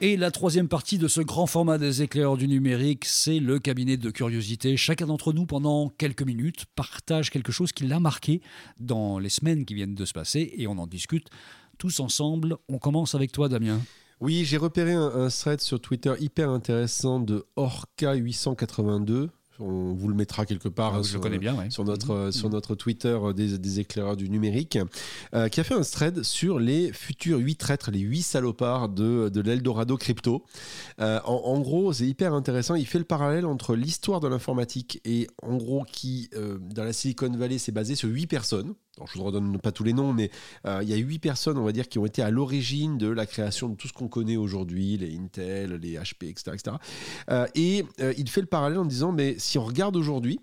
[0.00, 3.98] Et la troisième partie de ce grand format des éclaireurs du numérique, c'est le cabinet
[3.98, 4.78] de curiosité.
[4.78, 8.40] Chacun d'entre nous, pendant quelques minutes, partage quelque chose qui l'a marqué
[8.80, 11.28] dans les semaines qui viennent de se passer et on en discute
[11.76, 12.56] tous ensemble.
[12.70, 13.78] On commence avec toi, Damien.
[14.20, 20.44] Oui, j'ai repéré un, thread sur Twitter hyper intéressant de Orca882 on vous le mettra
[20.44, 22.32] quelque part ah, sur, connais bien, sur, notre, mhm.
[22.32, 24.78] sur notre Twitter des, éclaireurs du numérique,
[25.34, 29.28] euh, qui a fait un thread sur les futurs 8 traîtres, les 8 salopards de,
[29.28, 30.44] de l'Eldorado crypto.
[31.00, 32.74] Euh, en, gros, c'est hyper intéressant.
[32.74, 36.92] Il fait le parallèle entre l'histoire de l'informatique et en gros qui, euh, dans la
[36.92, 40.30] Silicon Valley, s'est basé sur 8 personnes je ne redonne pas tous les noms, mais
[40.66, 43.08] euh, il y a huit personnes, on va dire, qui ont été à l'origine de
[43.08, 46.52] la création de tout ce qu'on connaît aujourd'hui, les Intel, les HP, etc.
[46.54, 46.76] etc.
[47.54, 50.40] et euh, il fait le parallèle en disant, mais si on regarde aujourd'hui,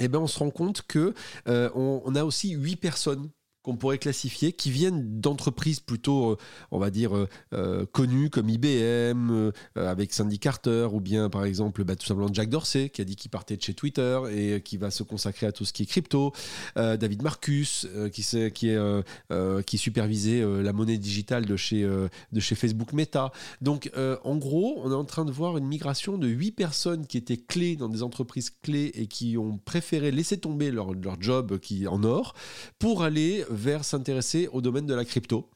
[0.00, 1.14] eh ben, on se rend compte que
[1.48, 3.30] euh, on, a aussi huit personnes
[3.68, 6.36] qu'on pourrait classifier, qui viennent d'entreprises plutôt, euh,
[6.70, 11.84] on va dire, euh, euh, connues comme IBM, avec Sandy Carter, ou bien par exemple
[11.84, 14.78] bah, tout simplement Jack Dorsey, qui a dit qu'il partait de chez Twitter et qui
[14.78, 16.32] va se consacrer à tout ce qui est crypto,
[16.76, 18.22] David Marcus, qui,
[18.54, 23.32] qui, est, qui supervisait la monnaie digitale de chez, de chez Facebook Meta.
[23.60, 23.90] Donc
[24.24, 27.36] en gros, on est en train de voir une migration de 8 personnes qui étaient
[27.36, 31.86] clés dans des entreprises clés et qui ont préféré laisser tomber leur, leur job qui
[31.86, 32.34] en or
[32.78, 35.50] pour aller vers s'intéresser au domaine de la crypto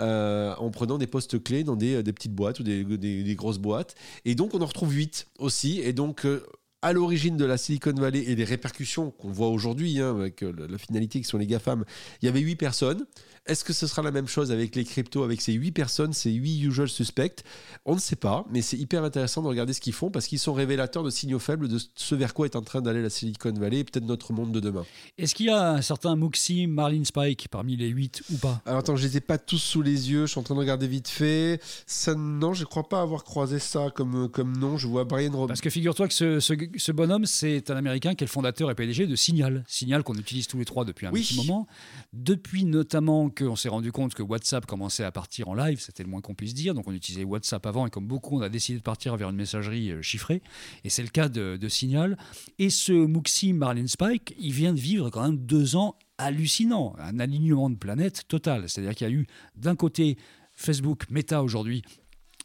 [0.00, 3.94] euh, en prenant des postes clés dans des, petites boîtes ou des, grosses boîtes.
[4.24, 5.80] Et donc on en retrouve 8 aussi.
[5.80, 6.44] Et donc euh,
[6.82, 10.52] à l'origine de la Silicon Valley et des répercussions qu'on voit aujourd'hui hein, avec euh,
[10.68, 11.84] la finalité qui sont les GAFAM,
[12.20, 13.06] il y avait 8 personnes.
[13.46, 16.30] Est-ce que ce sera la même chose avec les cryptos, avec ces 8 personnes, ces
[16.30, 17.42] 8 usual suspects?
[17.84, 20.38] On ne sait pas, mais c'est hyper intéressant de regarder ce qu'ils font parce qu'ils
[20.38, 23.52] sont révélateurs de signaux faibles de ce vers quoi est en train d'aller la Silicon
[23.52, 24.84] Valley et peut-être notre monde de demain.
[25.18, 28.62] Est-ce qu'il y a un certain Muxi, Marlin Spike parmi les 8 ou pas?
[28.64, 30.60] Alors attends, je les ai pas tous sous les yeux, je suis en train de
[30.60, 31.60] regarder vite fait.
[31.86, 34.78] Ça, non, je ne crois pas avoir croisé ça comme, comme nom.
[34.78, 35.48] Je vois Brian Rob.
[35.48, 38.76] Parce que figure-toi que ce, ce, bonhomme, c'est un Américain qui est le fondateur et
[38.76, 39.64] PDG de Signal.
[39.66, 41.66] Signal qu'on utilise tous les trois depuis un petit moment.
[42.12, 46.08] Depuis notamment qu'on s'est rendu compte que WhatsApp commençait à partir en live, c'était le
[46.08, 46.74] moins qu'on puisse dire.
[46.74, 49.36] Donc on utilisait WhatsApp avant et comme beaucoup, on a décidé de partir vers une
[49.36, 50.42] messagerie euh, chiffrée.
[50.84, 52.18] Et c'est le cas de, Signal.
[52.58, 57.18] Et ce Muxi Marlin Spike, il vient de vivre quand même deux ans hallucinants, un
[57.18, 58.68] alignement de planètes total.
[58.68, 59.26] C'est-à-dire qu'il y a eu
[59.56, 60.16] d'un côté
[60.54, 61.82] Facebook, Meta aujourd'hui,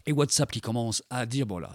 [0.08, 1.74] et WhatsApp qui commence à dire bon là,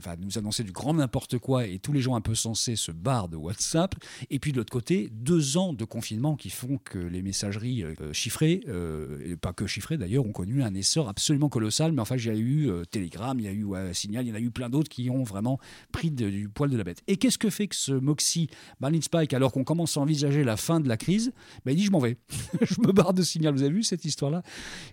[0.00, 2.92] va nous annoncer du grand n'importe quoi et tous les gens un peu sensés se
[2.92, 3.94] barrent de WhatsApp.
[4.30, 8.12] Et puis de l'autre côté, deux ans de confinement qui font que les messageries euh,
[8.12, 11.92] chiffrées, euh, pas que chiffrées d'ailleurs, ont connu un essor absolument colossal.
[11.92, 14.32] Mais enfin, il y a eu euh, Telegram, il y a eu Signal, il y
[14.32, 15.58] en a eu plein d'autres qui ont vraiment
[15.90, 17.02] pris du poil de la bête.
[17.06, 18.48] Et qu'est-ce que fait que ce Moxie
[18.80, 21.32] Marlin Spike, alors qu'on commence à envisager la fin de la crise,
[21.64, 22.16] ben, il dit je m'en vais,
[22.60, 23.54] je me barre de Signal.
[23.54, 24.42] Vous avez vu cette histoire-là?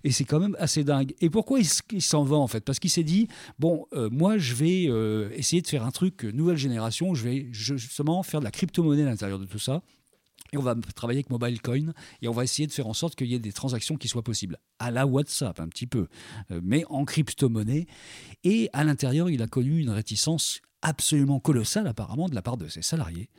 [0.03, 1.13] Et c'est quand même assez dingue.
[1.21, 2.61] Et pourquoi il, s'en va en fait?
[2.61, 3.27] Parce qui s'est dit
[3.59, 7.13] bon, euh, moi, je vais euh, essayer de faire un truc euh, nouvelle génération.
[7.13, 9.81] Je vais justement faire de la crypto-monnaie à l'intérieur de tout ça.
[10.51, 13.15] Et on va travailler avec Mobile Coin et on va essayer de faire en sorte
[13.15, 14.57] qu'il y ait des transactions qui soient possibles.
[14.79, 16.07] À la WhatsApp, un petit peu,
[16.63, 17.85] mais en crypto-monnaie.
[18.43, 22.67] Et à l'intérieur, il a connu une réticence absolument colossale, apparemment, de la part de
[22.67, 23.29] ses salariés.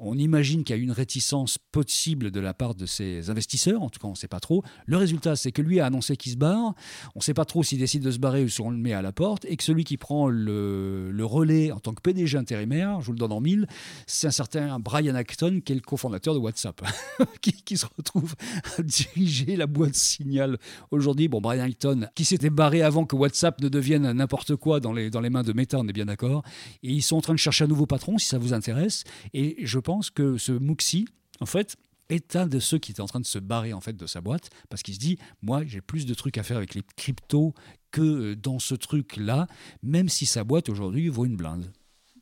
[0.00, 3.90] On imagine qu'il y a une réticence possible de la part de ses investisseurs, en
[3.90, 4.62] tout cas on ne sait pas trop.
[4.86, 6.74] Le résultat, c'est que lui a annoncé qu'il se barre.
[7.16, 8.92] On ne sait pas trop s'il décide de se barrer ou si on le met
[8.92, 9.44] à la porte.
[9.46, 13.18] Et que celui qui prend le, relais en tant que PDG intérimaire, je vous le
[13.18, 13.66] donne en mille,
[14.06, 16.80] c'est un certain Brian Acton, qui est le cofondateur de WhatsApp,
[17.40, 18.34] qui, se retrouve
[18.78, 20.58] à diriger la boîte Signal
[20.92, 21.26] aujourd'hui.
[21.26, 25.10] Bon, Brian Acton, qui s'était barré avant que WhatsApp ne devienne n'importe quoi dans les,
[25.10, 26.44] dans les mains de Meta, on est bien d'accord.
[26.84, 29.02] Et ils sont en train de chercher un nouveau patron, si ça vous intéresse.
[29.34, 31.06] Et je pense que ce Muxi,
[31.40, 31.78] en fait,
[32.10, 34.20] est un de ceux qui est en train de se barrer en fait de sa
[34.20, 37.54] boîte parce qu'il se dit moi j'ai plus de trucs à faire avec les cryptos
[37.90, 39.46] que dans ce truc là
[39.82, 41.72] même si sa boîte aujourd'hui vaut une blinde.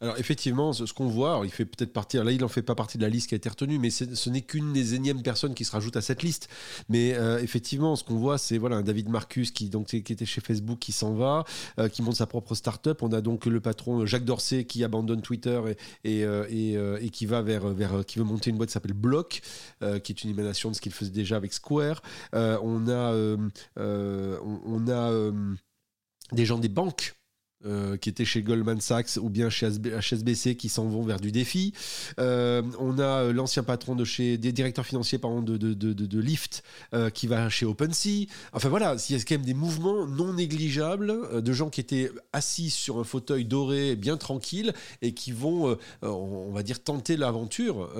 [0.01, 2.99] Alors effectivement, ce, qu'on voit, il fait peut-être partie, là il n'en fait pas partie
[2.99, 5.65] de la liste qui a été retenue, mais ce n'est qu'une des énièmes personnes qui
[5.65, 6.49] se rajoute à cette liste.
[6.89, 10.27] Mais euh, effectivement, ce qu'on voit, c'est voilà, un David Marcus qui, donc, qui était
[10.27, 11.45] chez Facebook, qui s'en va,
[11.79, 13.03] euh, qui monte sa propre start-up.
[13.03, 15.61] On a donc le patron Jacques Dorsey qui abandonne Twitter
[16.05, 18.93] et, et, euh, et, qui va vers, vers, qui veut monter une boîte qui s'appelle
[18.93, 19.41] Block,
[19.81, 22.03] qui est une émanation de ce qu'il faisait déjà avec Square.
[22.33, 23.37] on a,
[23.77, 25.33] on a
[26.33, 27.15] des gens des banques
[27.65, 31.33] euh, qui étaient chez Goldman Sachs ou bien chez HSBC qui s'en vont vers du
[31.33, 31.73] défi.
[32.21, 35.93] Euh, on a euh, l'ancien patron de chez des directeurs financiers pardon, de, de, de,
[35.95, 36.63] de Lyft
[37.15, 38.27] qui va chez OpenSea.
[38.53, 42.11] Enfin voilà, il y a quand même des mouvements non négligeables de gens qui étaient
[42.35, 47.91] assis sur un fauteuil doré bien tranquille et qui vont, on va dire, tenter l'aventure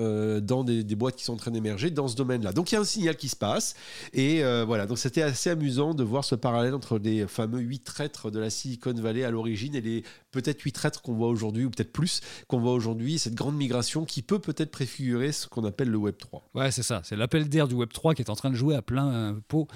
[0.41, 2.53] dans des, des, boîtes qui sont en train d'émerger dans ce domaine-là.
[2.53, 3.75] Donc il y a un signal qui se passe
[4.13, 8.31] et voilà, donc c'était assez amusant de voir ce parallèle entre les fameux huit traîtres
[8.31, 11.69] de la Silicon Valley à l'origine et les peut-être huit traîtres qu'on voit aujourd'hui, ou
[11.69, 15.89] peut-être plus qu'on voit aujourd'hui, cette grande migration qui peut peut-être préfigurer ce qu'on appelle
[15.89, 16.49] le Web 3.
[16.55, 18.75] Ouais, c'est ça, c'est l'appel d'air du Web 3 qui est en train de jouer
[18.75, 19.67] à plein pot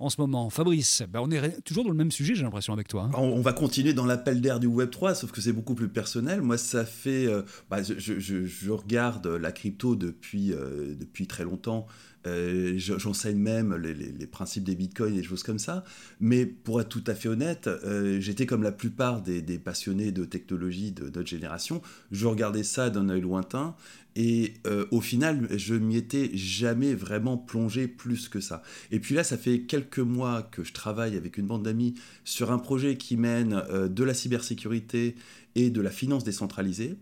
[0.00, 0.50] en ce moment.
[0.50, 3.10] Fabrice, ben on est toujours dans le même sujet, j'ai l'impression, avec toi.
[3.12, 3.18] Hein.
[3.18, 6.40] On, va continuer dans l'appel d'air du Web 3, sauf que c'est beaucoup plus personnel.
[6.40, 7.26] Moi, ça fait.
[7.26, 11.86] Euh, bah, je, regarde la crypto depuis, euh, depuis très longtemps.
[12.26, 15.84] Euh, j'enseigne même les, principes des bitcoins et des choses comme ça.
[16.20, 20.24] Mais pour être tout à fait honnête, euh, j'étais comme la plupart des, passionnés de
[20.24, 21.82] technologie de notre génération.
[22.12, 23.74] Je regardais ça d'un œil lointain.
[24.16, 28.62] Et euh, au final, je m'y étais jamais vraiment plongé plus que ça.
[28.90, 31.94] Et puis là, ça fait quelques mois que je travaille avec une bande d'amis
[32.24, 35.14] sur un projet qui mène de la cybersécurité
[35.54, 36.96] et de la finance décentralisée.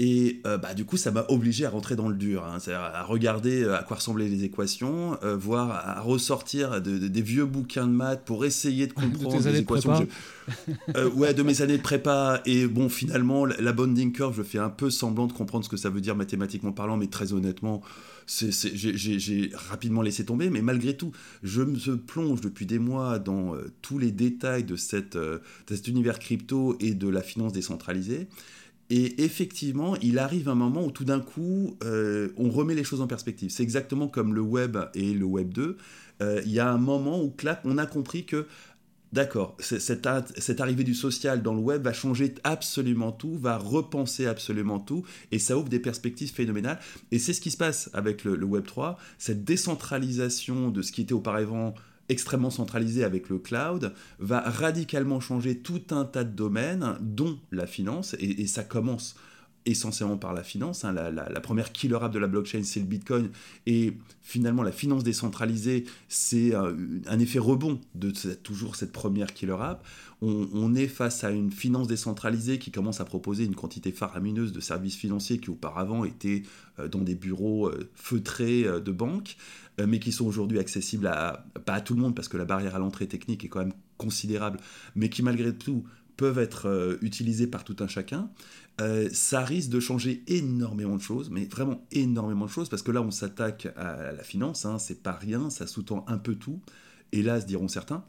[0.00, 2.58] Et euh, bah, du coup, ça m'a obligé à rentrer dans le dur, hein.
[2.58, 7.44] c'est-à-dire à regarder euh, à quoi ressemblaient les équations, euh, voire à ressortir des vieux
[7.44, 10.08] bouquins de maths pour essayer de comprendre les équations.
[11.14, 12.42] ouais, de mes années de prépa.
[12.44, 15.76] Et bon, finalement, la, bonding curve, je fais un peu semblant de comprendre ce que
[15.76, 17.80] ça veut dire mathématiquement parlant, mais très honnêtement,
[18.26, 20.50] j'ai rapidement laissé tomber.
[20.50, 21.12] Mais malgré tout,
[21.44, 26.18] je me plonge depuis des mois dans tous les détails de, cette, de cet univers
[26.18, 28.26] crypto et de la finance décentralisée.
[28.90, 33.00] Et effectivement, il arrive un moment où tout d'un coup, euh, on remet les choses
[33.00, 33.50] en perspective.
[33.50, 35.76] C'est exactement comme le web et le web 2.
[36.22, 38.46] Euh, il y a un moment où, clac, on a compris que,
[39.12, 44.80] d'accord, cette, arrivée du social dans le web va changer absolument tout, va repenser absolument
[44.80, 46.78] tout, et ça ouvre des perspectives phénoménales.
[47.10, 50.92] Et c'est ce qui se passe avec le, le web 3, cette décentralisation de ce
[50.92, 51.74] qui était auparavant
[52.08, 57.66] extrêmement centralisé avec le cloud va radicalement changer tout un tas de domaines, dont la
[57.66, 59.16] finance, et, ça commence
[59.66, 60.84] essentiellement par la finance.
[60.84, 60.92] Hein.
[60.92, 63.30] La, première killer app de la blockchain, c'est le Bitcoin.
[63.66, 68.10] Et finalement, la finance décentralisée, c'est un, effet rebond de
[68.42, 69.84] toujours cette première killer app.
[70.26, 74.60] On, est face à une finance décentralisée qui commence à proposer une quantité faramineuse de
[74.60, 76.44] services financiers qui auparavant étaient
[76.78, 79.36] euh, dans des bureaux euh, feutrés euh, de banques,
[79.78, 82.76] mais qui sont aujourd'hui accessibles à, pas à tout le monde parce que la barrière
[82.76, 84.60] à l'entrée technique est quand même considérable,
[84.94, 85.84] mais qui malgré tout
[86.16, 88.30] peuvent être utilisés par tout un chacun.
[88.80, 92.90] Euh, ça risque de changer énormément de choses, mais vraiment énormément de choses, parce que
[92.90, 96.60] là, on s'attaque à la finance, hein, c'est pas rien, ça sous-tend un peu tout,
[97.12, 98.04] hélas, diront certains,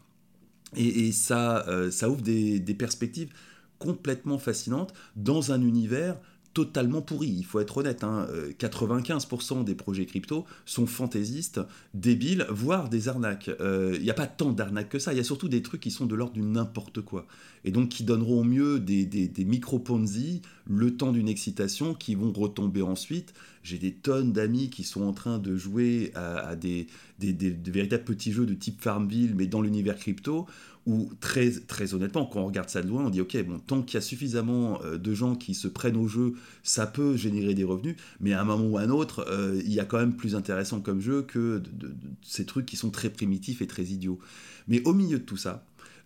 [0.76, 3.32] et, ça, euh, ça ouvre des, perspectives
[3.78, 6.18] complètement fascinantes dans un univers
[6.56, 7.28] totalement pourri.
[7.28, 9.60] Il faut être honnête, 95% hein.
[9.60, 11.60] euh, des projets crypto sont fantaisistes,
[11.94, 13.48] débiles, voire des arnaques.
[13.48, 15.82] Il euh, n'y a pas tant d'arnaques que ça, il y a surtout des trucs
[15.82, 17.28] qui sont de l'ordre du n'importe quoi.
[17.66, 22.32] Et donc qui donneront au mieux des, des, micro-ponzi, le temps d'une excitation, qui vont
[22.32, 23.34] retomber ensuite.
[23.66, 26.88] J'ai des tonnes d'amis qui sont en train de jouer à, des,
[27.20, 30.46] véritables petits jeux de type Farmville, mais dans l'univers crypto,
[30.86, 33.82] où très, très honnêtement, quand on regarde ça de loin, on dit ok, bon, tant
[33.82, 37.56] qu'il y a suffisamment euh, de gens qui se prennent au jeu, ça peut générer
[37.56, 39.98] des revenus, mais à un moment ou à un autre, euh, il y a quand
[39.98, 43.86] même plus intéressant comme jeu que de, ces trucs qui sont très primitifs et très
[43.86, 44.20] idiots.
[44.68, 45.66] Mais au milieu de tout ça,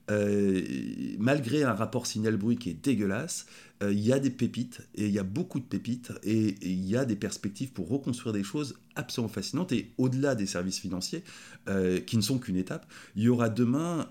[0.09, 0.61] euh,
[1.17, 3.45] malgré un rapport signal-bruit qui est dégueulasse,
[3.83, 6.85] euh, il y a des pépites, et il y a beaucoup de pépites, et il
[6.85, 9.71] y a des perspectives pour reconstruire des choses absolument fascinantes.
[9.71, 11.23] Et au-delà des services financiers,
[11.67, 12.85] euh, qui ne sont qu'une étape,
[13.15, 14.07] il y aura demain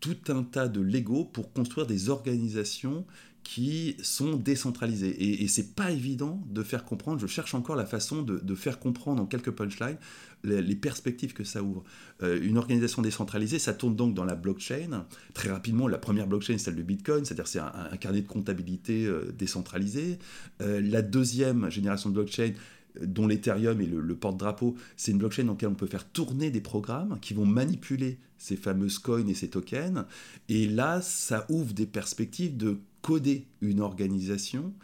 [0.00, 3.04] tout un tas de Lego pour construire des organisations
[3.42, 5.10] qui sont décentralisées.
[5.10, 8.54] Et, et c'est pas évident de faire comprendre, je cherche encore la façon de, de
[8.54, 9.98] faire comprendre en quelques punchlines
[10.44, 11.84] les, perspectives que ça ouvre.
[12.22, 15.06] Euh, une organisation décentralisée, ça tourne donc dans la blockchain.
[15.34, 19.32] Très rapidement, la première blockchain, celle de Bitcoin, c'est-à-dire c'est un, carnet de comptabilité euh,
[19.36, 20.18] décentralisé.
[20.60, 22.52] Euh, la deuxième génération de blockchain,
[23.00, 26.60] dont l'Ethereum est le, porte-drapeau, c'est une blockchain dans laquelle on peut faire tourner des
[26.60, 30.04] programmes qui vont manipuler ces fameuses coins et ces tokens.
[30.48, 34.74] Et là, ça ouvre des perspectives de coder une organisation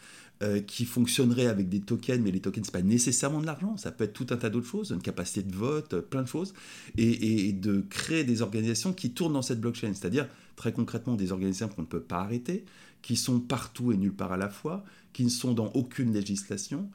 [0.42, 3.90] euh, qui fonctionnerait avec des tokens, mais les tokens, c'est pas nécessairement de l'argent, ça
[3.90, 6.52] peut être tout un tas d'autres choses, une capacité de vote, euh, plein de choses,
[6.98, 11.68] et, de créer des organisations qui tournent dans cette blockchain, c'est-à-dire très concrètement des organisations
[11.68, 12.66] qu'on ne peut pas arrêter,
[13.00, 14.84] qui sont partout et nulle part à la fois,
[15.14, 16.90] qui ne sont dans aucune législation,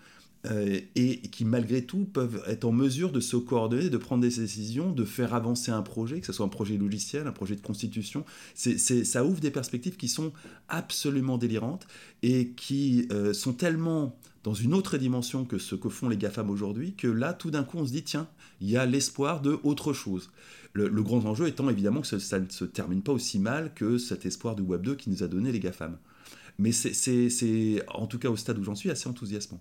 [0.50, 4.36] euh, et qui malgré tout peuvent être en mesure de se coordonner, de prendre des
[4.36, 7.62] décisions, de faire avancer un projet, que ce soit un projet logiciel, un projet de
[7.62, 8.26] constitution.
[8.56, 10.34] C'est, ça ouvre des perspectives qui sont
[10.68, 11.86] absolument délirantes
[12.24, 16.50] et qui euh, sont tellement dans une autre dimension que ce que font les GAFAM
[16.50, 18.28] aujourd'hui, que là, tout d'un coup, on se dit, tiens,
[18.60, 20.32] il y a l'espoir de autre chose.
[20.74, 24.26] Le, grand enjeu étant évidemment que ça ne se termine pas aussi mal que cet
[24.26, 25.98] espoir du Web 2 qui nous a donné les GAFAM.
[26.58, 29.60] Mais c'est, en tout cas au stade où j'en suis, assez enthousiasmant.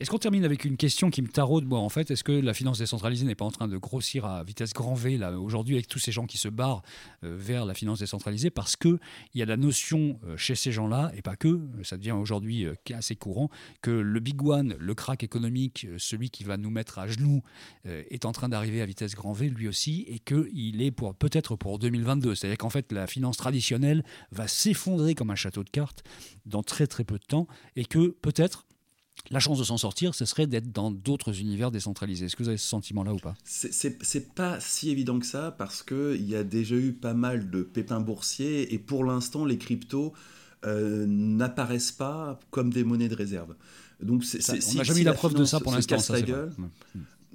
[0.00, 2.10] Est-ce qu'on termine avec une question qui me taraude, moi, en fait?
[2.10, 5.18] Est-ce que la finance décentralisée n'est pas en train de grossir à vitesse grand V,
[5.18, 6.82] là, aujourd'hui, avec tous ces gens qui se barrent
[7.24, 8.50] euh, vers la finance décentralisée?
[8.50, 8.98] Parce qu'il
[9.34, 12.74] y a la notion euh, chez ces gens-là, et pas que, ça devient aujourd'hui euh,
[12.94, 17.06] assez courant, que le big one, le crack économique, celui qui va nous mettre à
[17.06, 17.42] genoux,
[17.84, 21.56] est en train d'arriver à vitesse grand V, lui aussi, et qu'il est pour, peut-être
[21.56, 22.34] pour 2022.
[22.34, 26.04] C'est-à-dire qu'en fait, la finance traditionnelle va s'effondrer comme un château de cartes
[26.46, 27.46] dans très très peu de temps
[27.76, 28.66] et que peut-être
[29.30, 32.26] la chance de s'en sortir, ce serait d'être dans d'autres univers décentralisés.
[32.26, 33.34] Est-ce que vous avez ce sentiment-là ou pas?
[33.44, 37.62] C'est pas si évident que ça parce qu'il y a déjà eu pas mal de
[37.62, 40.12] pépins boursiers et pour l'instant, les cryptos
[40.64, 43.54] euh, n'apparaissent pas comme des monnaies de réserve.
[44.02, 45.96] Donc, on n'a jamais eu la, preuve de ça pour l'instant.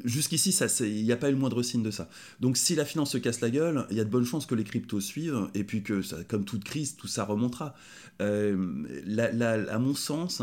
[0.06, 2.10] Jusqu'ici, il n'y a pas eu le moindre signe de ça.
[2.40, 4.56] Donc si la finance se casse la gueule, il y a de bonnes chances que
[4.56, 7.76] les cryptos suivent, et puis que, ça, comme toute crise, tout ça remontera.
[8.22, 8.56] Euh,
[9.70, 10.42] à mon sens,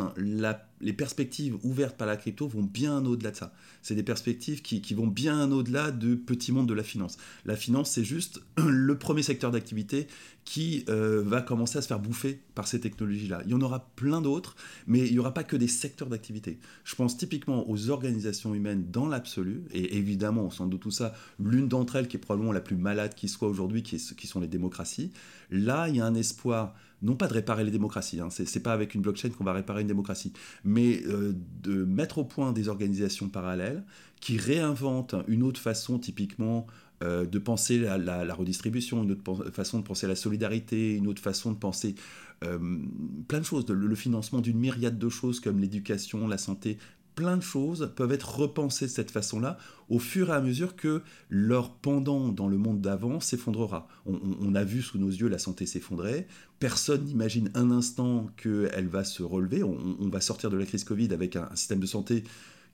[0.84, 3.52] les perspectives ouvertes par la crypto vont bien au-delà de ça.
[3.82, 7.16] C'est des perspectives qui, vont bien au-delà du petit monde de la finance.
[7.46, 10.06] La finance, c'est juste le premier secteur d'activité
[10.44, 13.40] qui euh, va commencer à se faire bouffer par ces technologies-là.
[13.46, 14.56] Il y en aura plein d'autres,
[14.86, 16.58] mais il n'y aura pas que des secteurs d'activité.
[16.84, 21.14] Je pense typiquement aux organisations humaines dans l'absolu, et évidemment, on s'en doute tout ça,
[21.40, 24.40] l'une d'entre elles qui est probablement la plus malade qui soit aujourd'hui, qui, qui sont
[24.40, 25.12] les démocraties.
[25.50, 26.74] Là, il y a un espoir
[27.04, 29.82] non pas de réparer les démocraties, hein, c'est pas avec une blockchain qu'on va réparer
[29.82, 30.32] une démocratie,
[30.64, 33.84] mais euh, de mettre au point des organisations parallèles
[34.20, 36.66] qui réinventent une autre façon typiquement
[37.02, 41.52] euh, de penser la, redistribution, une autre façon de penser la solidarité, une autre façon
[41.52, 41.94] de penser
[42.42, 42.58] euh,
[43.28, 46.78] plein de choses, le, financement d'une myriade de choses comme l'éducation, la santé,
[47.14, 49.58] plein de choses peuvent être repensées de cette façon-là
[49.88, 53.88] au fur et à mesure que leur pendant dans le monde d'avant s'effondrera.
[54.06, 56.26] On, a vu sous nos yeux la santé s'effondrer.
[56.58, 59.62] Personne n'imagine un instant qu'elle va se relever.
[59.62, 62.24] On, va sortir de la crise Covid avec un, système de santé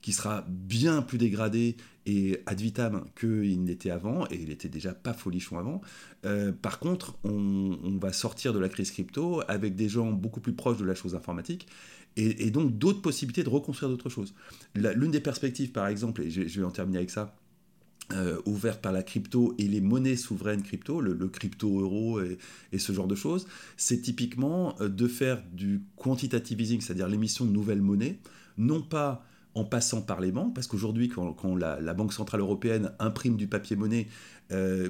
[0.01, 1.77] qui sera bien plus dégradé
[2.07, 5.81] et ad vitam qu'il n'était avant, et il était déjà pas folichon avant.
[6.25, 10.39] Euh, par contre, on, on, va sortir de la crise crypto avec des gens beaucoup
[10.39, 11.67] plus proches de la chose informatique,
[12.17, 14.33] et, donc d'autres possibilités de reconstruire d'autres choses.
[14.75, 17.35] L'une des perspectives, par exemple, et je, vais en terminer avec ça,
[18.13, 23.07] euh, ouverte par la crypto et les monnaies souveraines crypto, le, crypto-euro et, ce genre
[23.07, 23.47] de choses,
[23.77, 28.19] c'est typiquement euh, de faire du quantitative easing, c'est-à-dire l'émission de nouvelles monnaies,
[28.57, 33.35] non pas en passant par les banques, parce qu'aujourd'hui, quand, la, Banque Centrale Européenne imprime
[33.35, 34.07] du papier-monnaie,
[34.51, 34.89] euh,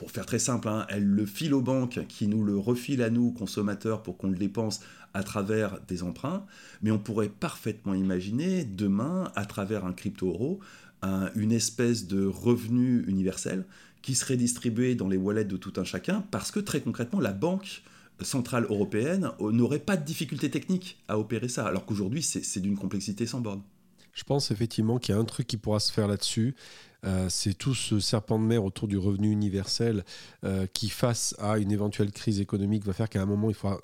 [0.00, 3.10] pour faire très simple, hein, elle le file aux banques qui nous le refilent à
[3.10, 4.80] nous, consommateurs, pour qu'on le dépense
[5.14, 6.46] à travers des emprunts,
[6.82, 10.60] mais on pourrait parfaitement imaginer demain, à travers un crypto-euro,
[11.34, 13.64] une espèce de revenu universel
[14.02, 17.32] qui serait distribué dans les wallets de tout un chacun, parce que très concrètement, la
[17.32, 17.82] banque
[18.22, 23.26] centrale européenne n'aurait pas de difficulté technique à opérer ça, alors qu'aujourd'hui, c'est d'une complexité
[23.26, 23.62] sans borne.
[24.12, 26.54] Je pense effectivement qu'il y a un truc qui pourra se faire là-dessus,
[27.06, 30.04] euh, c'est tout ce serpent de mer autour du revenu universel
[30.44, 33.80] euh, qui, face à une éventuelle crise économique, va faire qu'à un moment, il faudra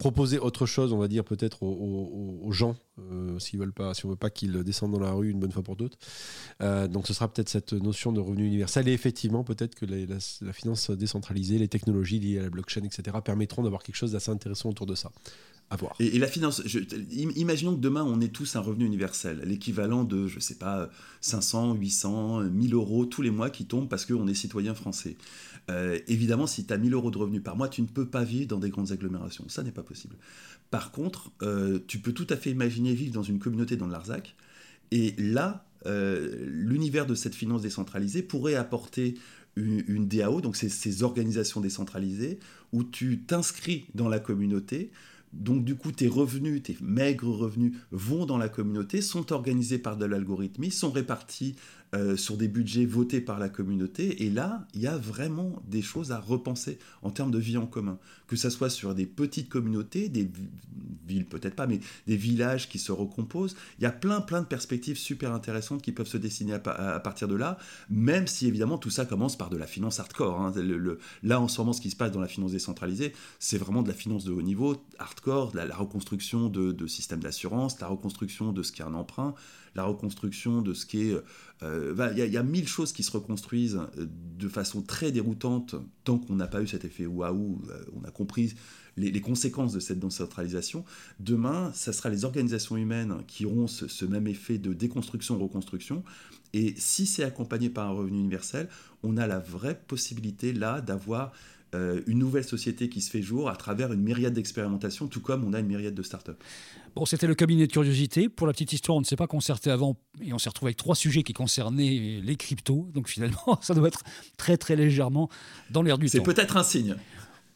[0.00, 4.08] proposer autre chose, on va dire peut-être aux, gens, euh, s'ils veulent pas, si on
[4.08, 5.96] veut pas qu'ils descendent dans la rue une bonne fois pour toutes.
[6.60, 10.90] donc ce sera peut-être cette notion de revenu universel et effectivement peut-être que la, finance
[10.90, 13.16] décentralisée, les technologies liées à la blockchain, etc.
[13.24, 15.12] permettront d'avoir quelque chose d'assez intéressant autour de ça.
[16.00, 16.62] Et, la finance,
[17.12, 20.90] imaginons que demain on ait tous un revenu universel, l'équivalent de, je sais pas,
[21.20, 25.16] 500, 800, 1000 euros tous les mois qui tombent parce qu'on est citoyen français.
[25.70, 28.24] Euh, évidemment, si tu as 1000 euros de revenus par mois, tu ne peux pas
[28.24, 29.48] vivre dans des grandes agglomérations.
[29.48, 30.16] Ça n'est pas possible.
[30.70, 34.34] Par contre, euh, tu peux tout à fait imaginer vivre dans une communauté dans Larzac.
[34.90, 39.14] Et là, euh, l'univers de cette finance décentralisée pourrait apporter
[39.56, 42.38] une, DAO, donc ces organisations décentralisées,
[42.72, 44.90] où tu t'inscris dans la communauté,
[45.32, 49.96] donc du coup, tes revenus, tes maigres revenus vont dans la communauté, sont organisés par
[49.96, 51.54] de l'algorithmie, sont répartis
[51.92, 54.24] euh, sur des budgets votés par la communauté.
[54.24, 57.66] Et là, il y a vraiment des choses à repenser en termes de vie en
[57.66, 57.98] commun.
[58.28, 60.30] Que ce soit sur des petites communautés, des
[61.08, 63.56] villes peut-être pas, mais des villages qui se recomposent.
[63.80, 67.26] Il y a plein, plein de perspectives super intéressantes qui peuvent se dessiner à, partir
[67.26, 70.40] de là, même si évidemment tout ça commence par de la finance hardcore.
[70.40, 70.54] Hein.
[71.24, 73.88] là, en ce moment, ce qui se passe dans la finance décentralisée, c'est vraiment de
[73.88, 78.62] la finance de haut niveau, hardcore, la, reconstruction de, de systèmes d'assurance, la reconstruction de
[78.62, 79.34] ce qu'est un emprunt,
[79.74, 81.16] la reconstruction de ce qui est...
[81.62, 84.06] Euh, il y, a mille choses qui se reconstruisent euh,
[84.38, 88.10] de façon très déroutante tant qu'on n'a pas eu cet effet waouh, euh, on a
[88.10, 88.54] compris
[88.96, 90.84] les, conséquences de cette décentralisation.
[91.18, 96.02] Demain, ça sera les organisations humaines qui auront ce, même effet de déconstruction-reconstruction.
[96.52, 98.68] Et si c'est accompagné par un revenu universel,
[99.02, 101.32] on a la vraie possibilité là d'avoir
[101.74, 105.52] une nouvelle société qui se fait jour à travers une myriade d'expérimentations, tout comme on
[105.52, 106.32] a une myriade de startups.
[106.96, 108.28] Bon, c'était le cabinet de curiosité.
[108.28, 110.76] Pour la petite histoire, on ne s'est pas concerté avant et on s'est retrouvé avec
[110.76, 112.88] trois sujets qui concernaient les cryptos.
[112.92, 114.02] Donc finalement, ça doit être
[114.36, 115.28] très très légèrement
[115.70, 116.12] dans l'air du temps.
[116.12, 116.96] C'est peut-être un signe.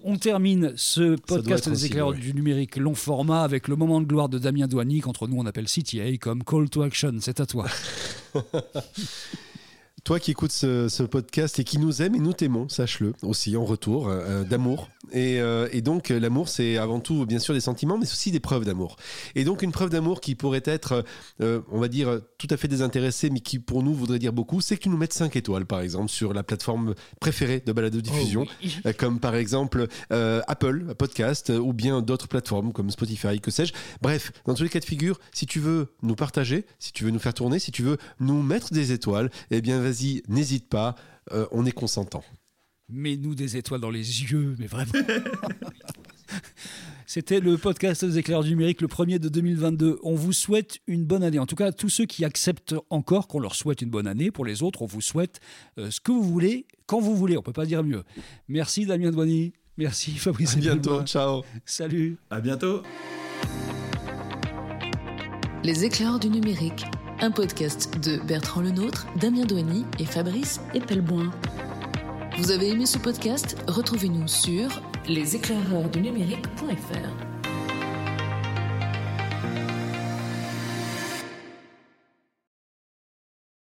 [0.07, 4.29] On termine ce podcast des éclaireurs du numérique long format avec le moment de gloire
[4.29, 7.15] de Damien Douany, qu'entre nous on appelle CTA, comme Call to Action.
[7.21, 7.67] C'est à toi.
[10.05, 13.65] Toi qui écoutes ce, podcast et qui nous aime et nous t'aimons, sache-le aussi en
[13.65, 14.91] retour euh, d'amour.
[15.13, 18.41] Et, euh, et, donc l'amour, c'est avant tout bien sûr des sentiments, mais aussi des
[18.41, 18.97] preuves d'amour.
[19.35, 21.07] Et donc une preuve d'amour qui pourrait être,
[21.41, 24.61] euh, on va dire, tout à fait désintéressée, mais qui pour nous voudrait dire beaucoup,
[24.61, 28.03] c'est que tu nous mettes 5 étoiles, par exemple, sur la plateforme préférée de balado
[28.03, 28.45] diffusion,
[28.85, 33.73] oh comme par exemple Apple Podcast ou bien d'autres plateformes comme Spotify, que sais-je.
[34.03, 37.11] Bref, dans tous les cas de figure, si tu veux nous partager, si tu veux
[37.11, 39.94] nous faire tourner, si tu veux nous mettre des étoiles, eh bien vas-y
[40.29, 40.95] n'hésite pas,
[41.33, 42.25] euh, on est consentant.
[42.89, 44.93] Mets-nous des étoiles dans les yeux, mais vraiment.
[47.07, 50.01] C'était le podcast des éclairs numériques, le premier de 2022.
[50.03, 51.39] On vous souhaite une bonne année.
[51.39, 54.31] En tout cas, tous ceux qui acceptent encore qu'on leur souhaite une bonne année.
[54.31, 55.41] Pour les autres, on vous souhaite
[55.79, 57.37] euh, ce que vous voulez, quand vous voulez.
[57.37, 58.03] On peut pas dire mieux.
[58.49, 59.53] Merci Damien Douany.
[59.77, 60.55] Merci Fabrice.
[60.57, 61.03] À bientôt.
[61.05, 61.43] Ciao.
[61.65, 62.19] Salut.
[62.31, 62.83] À bientôt.
[65.63, 66.85] Les éclairs du numérique
[67.21, 71.31] un podcast de Bertrand Lenôtre, Damien Douany et Fabrice Epelboin.
[72.39, 73.57] Vous avez aimé ce podcast?
[73.69, 74.69] Retrouvez-nous sur
[75.09, 77.34] leséclaireursdunumérique.fr.